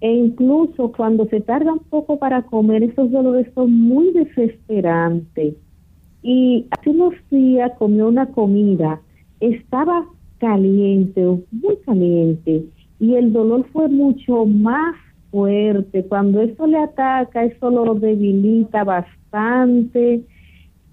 e 0.00 0.10
incluso 0.10 0.90
cuando 0.92 1.26
se 1.26 1.42
tarda 1.42 1.74
un 1.74 1.80
poco 1.90 2.18
para 2.18 2.46
comer, 2.46 2.82
esos 2.82 3.10
dolores 3.10 3.46
son 3.54 3.78
muy 3.78 4.10
desesperantes. 4.12 5.54
Y 6.22 6.64
hace 6.70 6.90
unos 6.90 7.12
días 7.30 7.72
comió 7.78 8.08
una 8.08 8.26
comida, 8.26 9.02
estaba 9.40 10.06
caliente, 10.38 11.22
muy 11.52 11.76
caliente, 11.84 12.64
y 12.98 13.14
el 13.14 13.32
dolor 13.32 13.66
fue 13.72 13.88
mucho 13.88 14.46
más 14.46 14.94
fuerte. 15.30 16.04
Cuando 16.04 16.40
eso 16.40 16.66
le 16.66 16.78
ataca, 16.78 17.44
eso 17.44 17.70
lo 17.70 17.94
debilita 17.94 18.84
bastante 18.84 20.24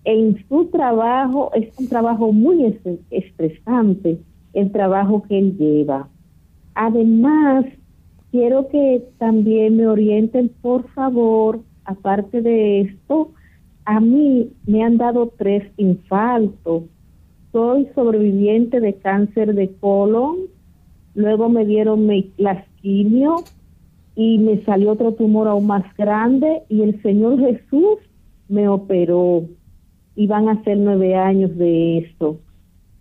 en 0.06 0.46
su 0.50 0.66
trabajo 0.66 1.52
es 1.54 1.78
un 1.80 1.88
trabajo 1.88 2.34
muy 2.34 2.78
estresante, 3.10 4.20
el 4.54 4.72
trabajo 4.72 5.24
que 5.24 5.40
él 5.40 5.58
lleva. 5.58 6.10
Además, 6.76 7.66
quiero 8.32 8.68
que 8.68 9.04
también 9.18 9.78
me 9.78 9.88
orienten, 9.88 10.50
por 10.62 10.90
favor, 10.90 11.62
aparte 11.86 12.42
de 12.42 12.82
esto, 12.82 13.32
a 13.86 14.00
mí 14.00 14.52
me 14.66 14.84
han 14.84 14.98
dado 14.98 15.32
tres 15.38 15.72
infartos. 15.78 16.84
Soy 17.52 17.88
sobreviviente 17.94 18.80
de 18.80 18.96
cáncer 18.96 19.54
de 19.54 19.72
colon, 19.80 20.38
luego 21.16 21.50
me 21.50 21.66
dieron 21.66 22.08
las 22.38 22.66
quimio 22.82 23.44
y 24.16 24.38
me 24.38 24.62
salió 24.64 24.92
otro 24.92 25.14
tumor 25.14 25.48
aún 25.48 25.68
más 25.68 25.84
grande 25.98 26.64
y 26.70 26.82
el 26.82 27.02
Señor 27.02 27.40
Jesús 27.40 28.00
me 28.48 28.68
operó 28.68 29.46
y 30.16 30.28
van 30.28 30.50
a 30.50 30.64
ser 30.64 30.78
nueve 30.78 31.16
años 31.16 31.56
de 31.58 32.00
esto. 32.00 32.38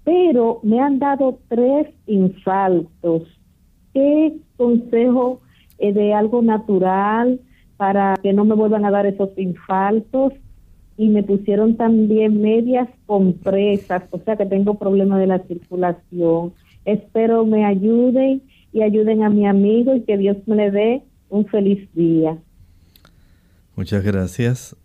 Pero 0.04 0.60
me 0.62 0.80
han 0.80 0.98
dado 0.98 1.38
tres 1.48 1.88
infartos. 2.06 3.22
¿Qué 3.92 4.38
consejo 4.56 5.40
eh, 5.78 5.92
de 5.92 6.14
algo 6.14 6.42
natural 6.42 7.40
para 7.76 8.16
que 8.22 8.32
no 8.32 8.44
me 8.44 8.54
vuelvan 8.54 8.84
a 8.84 8.90
dar 8.90 9.06
esos 9.06 9.30
infartos? 9.36 10.32
Y 10.96 11.08
me 11.08 11.22
pusieron 11.22 11.76
también 11.76 12.40
medias 12.40 12.88
compresas, 13.06 14.04
o 14.10 14.18
sea 14.18 14.36
que 14.36 14.46
tengo 14.46 14.74
problemas 14.74 15.18
de 15.18 15.26
la 15.26 15.38
circulación. 15.40 16.52
Espero 16.84 17.44
me 17.46 17.64
ayuden 17.64 18.42
y 18.72 18.82
ayuden 18.82 19.22
a 19.22 19.30
mi 19.30 19.46
amigo 19.46 19.94
y 19.94 20.02
que 20.02 20.16
Dios 20.16 20.36
me 20.46 20.56
le 20.56 20.70
dé 20.70 21.02
un 21.28 21.46
feliz 21.46 21.88
día. 21.94 22.38
Muchas 23.76 24.04
gracias 24.04 24.76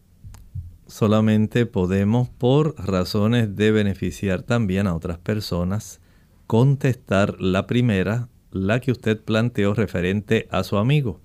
solamente 0.88 1.66
podemos, 1.66 2.30
por 2.30 2.76
razones 2.78 3.56
de 3.56 3.72
beneficiar 3.72 4.42
también 4.44 4.88
a 4.88 4.96
otras 4.96 5.18
personas, 5.18 6.00
contestar 6.48 7.40
la 7.42 7.68
primera, 7.68 8.30
la 8.52 8.80
que 8.80 8.92
usted 8.92 9.22
planteó 9.22 9.74
referente 9.74 10.48
a 10.50 10.64
su 10.64 10.78
amigo. 10.78 11.20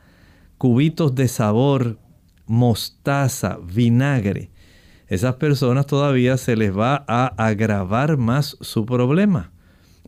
cubitos 0.57 1.13
de 1.13 1.27
sabor, 1.27 1.99
mostaza, 2.47 3.59
vinagre. 3.61 4.49
Esas 5.07 5.35
personas 5.35 5.85
todavía 5.85 6.37
se 6.37 6.55
les 6.55 6.75
va 6.75 7.05
a 7.07 7.27
agravar 7.37 8.17
más 8.17 8.57
su 8.61 8.85
problema. 8.85 9.51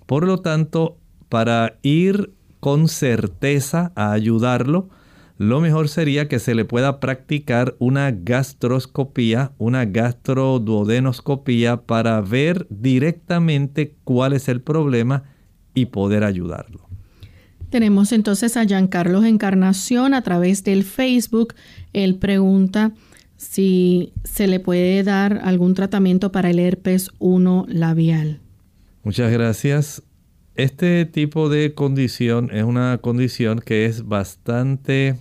Por 0.07 0.25
lo 0.25 0.39
tanto, 0.39 0.97
para 1.29 1.77
ir 1.83 2.33
con 2.59 2.87
certeza 2.87 3.91
a 3.95 4.11
ayudarlo, 4.11 4.89
lo 5.39 5.61
mejor 5.61 5.87
sería 5.87 6.27
que 6.27 6.37
se 6.37 6.53
le 6.53 6.65
pueda 6.65 6.99
practicar 6.99 7.77
una 7.79 8.11
gastroscopía, 8.11 9.53
una 9.57 9.85
gastroduodenoscopía 9.85 11.83
para 11.83 12.19
ver 12.19 12.67
directamente 12.69 13.95
cuál 14.03 14.33
es 14.33 14.49
el 14.49 14.59
problema 14.61 15.23
y 15.73 15.85
poder 15.85 16.25
ayudarlo. 16.25 16.89
Tenemos 17.69 18.11
entonces 18.11 18.57
a 18.57 18.65
Giancarlo 18.65 19.23
Encarnación 19.23 20.13
a 20.13 20.23
través 20.23 20.65
del 20.65 20.83
Facebook. 20.83 21.53
Él 21.93 22.17
pregunta 22.17 22.91
si 23.37 24.11
se 24.25 24.45
le 24.45 24.59
puede 24.59 25.03
dar 25.03 25.39
algún 25.45 25.73
tratamiento 25.73 26.33
para 26.33 26.49
el 26.49 26.59
herpes 26.59 27.11
1 27.19 27.65
labial. 27.69 28.41
Muchas 29.03 29.31
gracias. 29.31 30.03
Este 30.55 31.05
tipo 31.05 31.47
de 31.47 31.73
condición 31.73 32.49
es 32.51 32.65
una 32.65 32.97
condición 32.97 33.61
que 33.61 33.85
es 33.85 34.05
bastante 34.05 35.15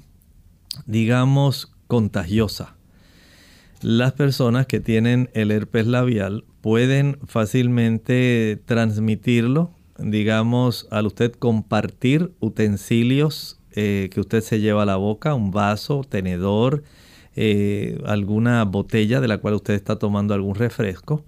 digamos, 0.88 1.70
contagiosa. 1.86 2.74
Las 3.82 4.14
personas 4.14 4.66
que 4.66 4.80
tienen 4.80 5.30
el 5.34 5.52
herpes 5.52 5.86
labial 5.86 6.44
pueden 6.62 7.18
fácilmente 7.26 8.60
transmitirlo, 8.64 9.70
digamos, 9.98 10.88
al 10.90 11.06
usted 11.06 11.32
compartir 11.32 12.32
utensilios 12.40 13.60
eh, 13.76 14.08
que 14.12 14.20
usted 14.20 14.40
se 14.40 14.58
lleva 14.60 14.82
a 14.82 14.86
la 14.86 14.96
boca, 14.96 15.34
un 15.34 15.52
vaso, 15.52 16.02
tenedor, 16.08 16.82
eh, 17.36 18.00
alguna 18.06 18.64
botella 18.64 19.20
de 19.20 19.28
la 19.28 19.38
cual 19.38 19.54
usted 19.54 19.74
está 19.74 19.96
tomando 19.96 20.34
algún 20.34 20.56
refresco. 20.56 21.22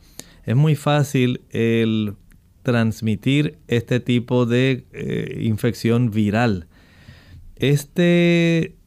Es 0.44 0.56
muy 0.56 0.74
fácil 0.74 1.42
el 1.50 2.14
transmitir 2.62 3.58
este 3.68 4.00
tipo 4.00 4.46
de 4.46 4.86
eh, 4.92 5.38
infección 5.42 6.10
viral. 6.10 6.66
Este 7.56 8.79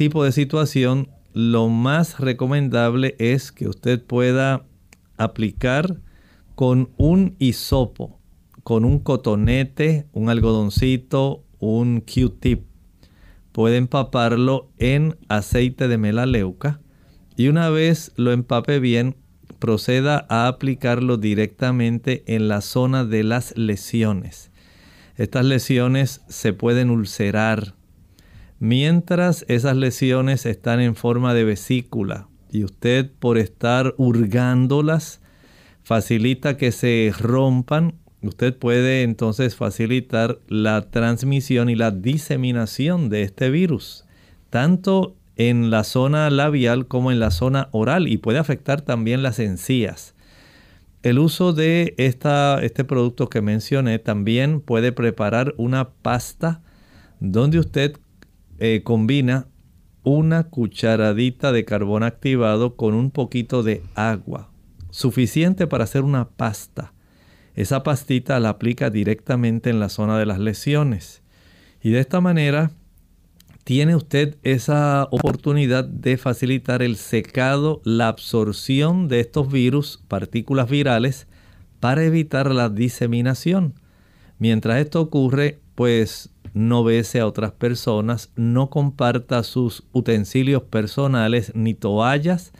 tipo 0.00 0.24
de 0.24 0.32
situación, 0.32 1.10
lo 1.34 1.68
más 1.68 2.20
recomendable 2.20 3.16
es 3.18 3.52
que 3.52 3.68
usted 3.68 4.02
pueda 4.02 4.64
aplicar 5.18 6.00
con 6.54 6.88
un 6.96 7.36
hisopo, 7.38 8.18
con 8.62 8.86
un 8.86 9.00
cotonete, 9.00 10.06
un 10.14 10.30
algodoncito, 10.30 11.44
un 11.58 12.00
Q-tip. 12.00 12.62
Puede 13.52 13.76
empaparlo 13.76 14.70
en 14.78 15.18
aceite 15.28 15.86
de 15.86 15.98
melaleuca 15.98 16.80
y 17.36 17.48
una 17.48 17.68
vez 17.68 18.12
lo 18.16 18.32
empape 18.32 18.80
bien, 18.80 19.16
proceda 19.58 20.24
a 20.30 20.48
aplicarlo 20.48 21.18
directamente 21.18 22.24
en 22.26 22.48
la 22.48 22.62
zona 22.62 23.04
de 23.04 23.22
las 23.22 23.54
lesiones. 23.54 24.50
Estas 25.16 25.44
lesiones 25.44 26.22
se 26.26 26.54
pueden 26.54 26.88
ulcerar, 26.88 27.74
Mientras 28.62 29.46
esas 29.48 29.74
lesiones 29.74 30.44
están 30.44 30.80
en 30.80 30.94
forma 30.94 31.32
de 31.32 31.44
vesícula 31.44 32.28
y 32.52 32.62
usted 32.64 33.10
por 33.18 33.38
estar 33.38 33.94
hurgándolas 33.96 35.22
facilita 35.82 36.58
que 36.58 36.70
se 36.70 37.10
rompan, 37.18 37.94
usted 38.20 38.54
puede 38.54 39.02
entonces 39.02 39.56
facilitar 39.56 40.40
la 40.46 40.90
transmisión 40.90 41.70
y 41.70 41.74
la 41.74 41.90
diseminación 41.90 43.08
de 43.08 43.22
este 43.22 43.48
virus, 43.48 44.04
tanto 44.50 45.16
en 45.36 45.70
la 45.70 45.82
zona 45.82 46.28
labial 46.28 46.86
como 46.86 47.10
en 47.10 47.18
la 47.18 47.30
zona 47.30 47.70
oral 47.72 48.08
y 48.08 48.18
puede 48.18 48.38
afectar 48.38 48.82
también 48.82 49.22
las 49.22 49.38
encías. 49.38 50.14
El 51.02 51.18
uso 51.18 51.54
de 51.54 51.94
esta, 51.96 52.62
este 52.62 52.84
producto 52.84 53.30
que 53.30 53.40
mencioné 53.40 53.98
también 53.98 54.60
puede 54.60 54.92
preparar 54.92 55.54
una 55.56 55.88
pasta 55.88 56.60
donde 57.20 57.58
usted 57.58 57.96
eh, 58.60 58.82
combina 58.84 59.48
una 60.02 60.44
cucharadita 60.44 61.50
de 61.50 61.64
carbón 61.64 62.02
activado 62.02 62.76
con 62.76 62.94
un 62.94 63.10
poquito 63.10 63.62
de 63.62 63.82
agua, 63.94 64.50
suficiente 64.90 65.66
para 65.66 65.84
hacer 65.84 66.02
una 66.02 66.28
pasta. 66.28 66.92
Esa 67.54 67.82
pastita 67.82 68.38
la 68.38 68.50
aplica 68.50 68.90
directamente 68.90 69.70
en 69.70 69.80
la 69.80 69.88
zona 69.88 70.18
de 70.18 70.26
las 70.26 70.38
lesiones. 70.38 71.22
Y 71.82 71.90
de 71.90 72.00
esta 72.00 72.20
manera 72.20 72.70
tiene 73.64 73.96
usted 73.96 74.36
esa 74.42 75.08
oportunidad 75.10 75.84
de 75.84 76.16
facilitar 76.16 76.82
el 76.82 76.96
secado, 76.96 77.80
la 77.84 78.08
absorción 78.08 79.08
de 79.08 79.20
estos 79.20 79.50
virus, 79.50 80.02
partículas 80.08 80.68
virales, 80.68 81.26
para 81.78 82.04
evitar 82.04 82.50
la 82.52 82.68
diseminación. 82.68 83.74
Mientras 84.38 84.80
esto 84.80 85.00
ocurre, 85.00 85.60
pues 85.74 86.30
no 86.54 86.84
bese 86.84 87.20
a 87.20 87.26
otras 87.26 87.52
personas, 87.52 88.30
no 88.36 88.70
comparta 88.70 89.42
sus 89.42 89.84
utensilios 89.92 90.62
personales 90.62 91.52
ni 91.54 91.74
toallas, 91.74 92.52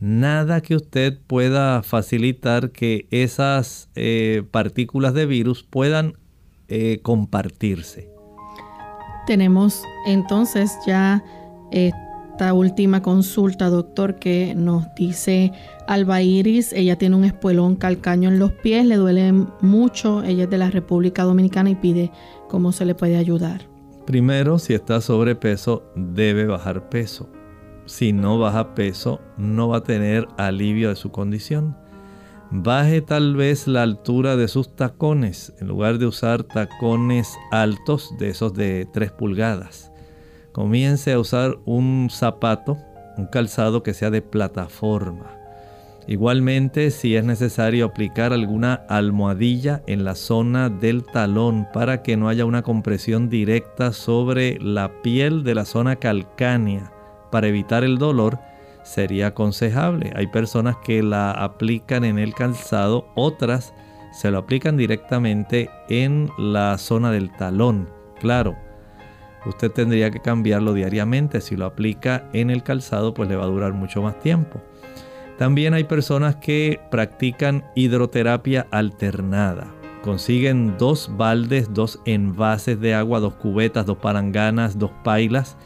nada 0.00 0.60
que 0.60 0.76
usted 0.76 1.18
pueda 1.26 1.82
facilitar 1.82 2.70
que 2.70 3.06
esas 3.10 3.88
eh, 3.94 4.42
partículas 4.50 5.14
de 5.14 5.26
virus 5.26 5.62
puedan 5.62 6.14
eh, 6.68 7.00
compartirse. 7.02 8.08
Tenemos 9.26 9.82
entonces 10.06 10.72
ya 10.86 11.22
esta 12.40 12.54
última 12.54 13.02
consulta, 13.02 13.68
doctor, 13.68 14.14
que 14.14 14.54
nos 14.54 14.86
dice 14.94 15.52
Alba 15.86 16.22
Iris, 16.22 16.72
ella 16.72 16.96
tiene 16.96 17.16
un 17.16 17.24
espuelón 17.24 17.76
calcaño 17.76 18.30
en 18.30 18.38
los 18.38 18.50
pies, 18.50 18.86
le 18.86 18.96
duele 18.96 19.30
mucho, 19.60 20.22
ella 20.22 20.44
es 20.44 20.50
de 20.50 20.56
la 20.56 20.70
República 20.70 21.24
Dominicana 21.24 21.68
y 21.68 21.74
pide 21.74 22.10
cómo 22.48 22.72
se 22.72 22.86
le 22.86 22.94
puede 22.94 23.18
ayudar. 23.18 23.68
Primero, 24.06 24.58
si 24.58 24.72
está 24.72 25.02
sobrepeso, 25.02 25.82
debe 25.94 26.46
bajar 26.46 26.88
peso. 26.88 27.28
Si 27.84 28.14
no 28.14 28.38
baja 28.38 28.74
peso, 28.74 29.20
no 29.36 29.68
va 29.68 29.76
a 29.76 29.84
tener 29.84 30.26
alivio 30.38 30.88
de 30.88 30.96
su 30.96 31.10
condición. 31.10 31.76
Baje 32.50 33.02
tal 33.02 33.36
vez 33.36 33.66
la 33.66 33.82
altura 33.82 34.36
de 34.36 34.48
sus 34.48 34.74
tacones 34.74 35.52
en 35.60 35.68
lugar 35.68 35.98
de 35.98 36.06
usar 36.06 36.44
tacones 36.44 37.36
altos 37.50 38.14
de 38.18 38.30
esos 38.30 38.54
de 38.54 38.88
3 38.94 39.12
pulgadas. 39.12 39.89
Comience 40.52 41.12
a 41.12 41.18
usar 41.18 41.58
un 41.64 42.08
zapato, 42.10 42.78
un 43.16 43.26
calzado 43.26 43.82
que 43.82 43.94
sea 43.94 44.10
de 44.10 44.22
plataforma 44.22 45.40
Igualmente, 46.10 46.90
si 46.90 47.14
es 47.14 47.24
necesario 47.24 47.84
aplicar 47.84 48.32
alguna 48.32 48.74
almohadilla 48.88 49.82
en 49.86 50.04
la 50.04 50.16
zona 50.16 50.68
del 50.68 51.04
talón 51.04 51.68
para 51.72 52.02
que 52.02 52.16
no 52.16 52.28
haya 52.28 52.46
una 52.46 52.62
compresión 52.62 53.28
directa 53.28 53.92
sobre 53.92 54.58
la 54.60 54.90
piel 55.02 55.44
de 55.44 55.54
la 55.54 55.64
zona 55.64 55.96
calcánea 55.96 56.90
para 57.30 57.46
evitar 57.46 57.84
el 57.84 57.98
dolor, 57.98 58.40
sería 58.82 59.28
aconsejable. 59.28 60.12
Hay 60.16 60.26
personas 60.26 60.76
que 60.84 61.00
la 61.00 61.30
aplican 61.30 62.04
en 62.04 62.18
el 62.18 62.34
calzado, 62.34 63.06
otras 63.14 63.72
se 64.12 64.32
lo 64.32 64.38
aplican 64.38 64.76
directamente 64.76 65.70
en 65.88 66.28
la 66.38 66.76
zona 66.78 67.12
del 67.12 67.30
talón. 67.36 67.88
Claro, 68.18 68.56
usted 69.46 69.70
tendría 69.70 70.10
que 70.10 70.20
cambiarlo 70.20 70.74
diariamente. 70.74 71.40
Si 71.40 71.56
lo 71.56 71.66
aplica 71.66 72.28
en 72.32 72.50
el 72.50 72.62
calzado, 72.62 73.14
pues 73.14 73.28
le 73.28 73.36
va 73.36 73.44
a 73.44 73.48
durar 73.48 73.72
mucho 73.72 74.02
más 74.02 74.18
tiempo. 74.20 74.60
También 75.38 75.72
hay 75.72 75.84
personas 75.84 76.36
que 76.36 76.80
practican 76.90 77.64
hidroterapia 77.74 78.66
alternada. 78.70 79.74
consiguen 80.02 80.76
dos 80.78 81.10
baldes, 81.16 81.72
dos 81.72 82.00
envases 82.06 82.80
de 82.80 82.94
agua, 82.94 83.20
dos 83.20 83.34
cubetas, 83.34 83.84
dos 83.84 83.98
palanganas, 83.98 84.78
dos 84.78 84.90
pailas 85.04 85.56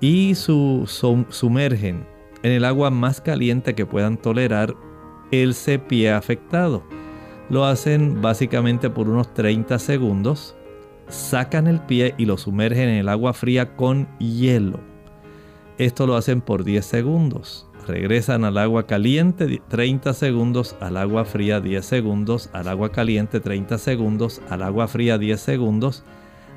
y 0.00 0.34
su, 0.34 0.84
sumergen 1.30 2.06
en 2.42 2.52
el 2.52 2.64
agua 2.64 2.90
más 2.90 3.20
caliente 3.20 3.74
que 3.74 3.86
puedan 3.86 4.16
tolerar 4.16 4.74
el 5.30 5.54
pie 5.88 6.12
afectado. 6.12 6.82
Lo 7.50 7.64
hacen 7.64 8.20
básicamente 8.20 8.90
por 8.90 9.08
unos 9.08 9.32
30 9.34 9.78
segundos, 9.78 10.56
sacan 11.08 11.66
el 11.66 11.80
pie 11.80 12.14
y 12.18 12.26
lo 12.26 12.38
sumergen 12.38 12.88
en 12.88 12.96
el 12.96 13.08
agua 13.08 13.32
fría 13.32 13.76
con 13.76 14.08
hielo. 14.18 14.80
Esto 15.78 16.06
lo 16.06 16.16
hacen 16.16 16.40
por 16.40 16.64
10 16.64 16.84
segundos. 16.84 17.66
Regresan 17.86 18.44
al 18.44 18.56
agua 18.58 18.86
caliente 18.86 19.60
30 19.68 20.14
segundos, 20.14 20.76
al 20.80 20.96
agua 20.96 21.24
fría 21.24 21.60
10 21.60 21.84
segundos, 21.84 22.48
al 22.52 22.68
agua 22.68 22.92
caliente 22.92 23.40
30 23.40 23.76
segundos, 23.78 24.40
al 24.48 24.62
agua 24.62 24.88
fría 24.88 25.18
10 25.18 25.38
segundos, 25.38 26.04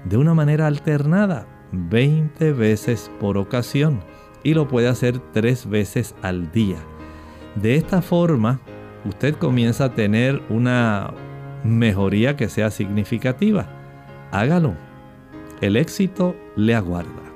de 0.05 0.17
una 0.17 0.33
manera 0.33 0.67
alternada, 0.67 1.47
20 1.71 2.53
veces 2.53 3.11
por 3.19 3.37
ocasión. 3.37 3.99
Y 4.43 4.53
lo 4.53 4.67
puede 4.67 4.87
hacer 4.87 5.19
3 5.33 5.69
veces 5.69 6.15
al 6.21 6.51
día. 6.51 6.77
De 7.55 7.75
esta 7.75 8.01
forma, 8.01 8.61
usted 9.03 9.35
comienza 9.35 9.85
a 9.85 9.93
tener 9.95 10.41
una 10.49 11.13
mejoría 11.63 12.37
que 12.37 12.47
sea 12.47 12.69
significativa. 12.69 13.76
Hágalo. 14.31 14.75
El 15.61 15.75
éxito 15.75 16.35
le 16.55 16.75
aguarda. 16.75 17.27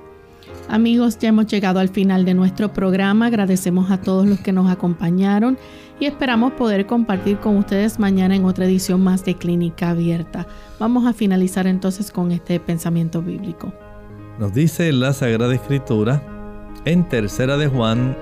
Amigos, 0.70 1.18
ya 1.20 1.30
hemos 1.30 1.48
llegado 1.48 1.80
al 1.80 1.90
final 1.90 2.24
de 2.24 2.34
nuestro 2.34 2.72
programa. 2.72 3.26
Agradecemos 3.26 3.92
a 3.92 4.00
todos 4.00 4.26
los 4.26 4.40
que 4.40 4.54
nos 4.54 4.72
acompañaron 4.72 5.58
y 6.00 6.06
esperamos 6.06 6.54
poder 6.54 6.86
compartir 6.86 7.38
con 7.40 7.58
ustedes 7.58 8.00
mañana 8.00 8.36
en 8.36 8.46
otra 8.46 8.66
edición 8.66 9.04
más 9.04 9.26
de 9.26 9.36
Clínica 9.36 9.90
Abierta. 9.90 10.48
Vamos 10.80 11.06
a 11.06 11.14
finalizar 11.14 11.68
entonces 11.68 12.12
con 12.12 12.32
este 12.32 12.60
pensamiento 12.60 13.22
bíblico. 13.22 13.74
Nos 14.40 14.54
dice 14.54 14.92
la 14.94 15.14
Sagrada 15.14 15.54
Escritura 15.54 16.24
en 16.86 17.08
Tercera 17.08 17.58
de 17.58 17.68
Juan, 17.68 18.18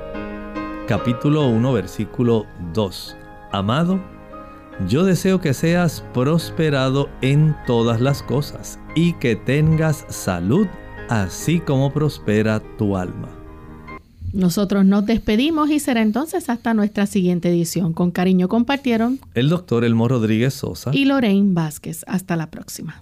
capítulo 0.88 1.48
1, 1.48 1.72
versículo 1.72 2.46
2. 2.74 3.16
Amado, 3.52 4.00
yo 4.88 5.04
deseo 5.04 5.42
que 5.42 5.54
seas 5.54 6.04
prosperado 6.14 7.10
en 7.22 7.56
todas 7.68 8.00
las 8.00 8.24
cosas 8.24 8.80
y 8.96 9.14
que 9.14 9.36
tengas 9.36 10.06
salud 10.10 10.68
así 11.10 11.60
como 11.60 11.92
prospera 11.92 12.62
tu 12.78 12.96
alma. 12.96 13.30
Nosotros 14.32 14.86
nos 14.86 15.06
despedimos 15.06 15.72
y 15.72 15.80
será 15.80 16.02
entonces 16.02 16.50
hasta 16.50 16.74
nuestra 16.74 17.08
siguiente 17.08 17.50
edición. 17.50 17.94
Con 17.94 18.12
cariño 18.12 18.48
compartieron 18.48 19.20
el 19.34 19.50
doctor 19.50 19.84
Elmo 19.84 20.08
Rodríguez 20.08 20.54
Sosa 20.54 20.92
y 20.94 21.06
Lorraine 21.06 21.54
Vázquez. 21.54 22.04
Hasta 22.08 22.36
la 22.36 22.52
próxima. 22.52 23.02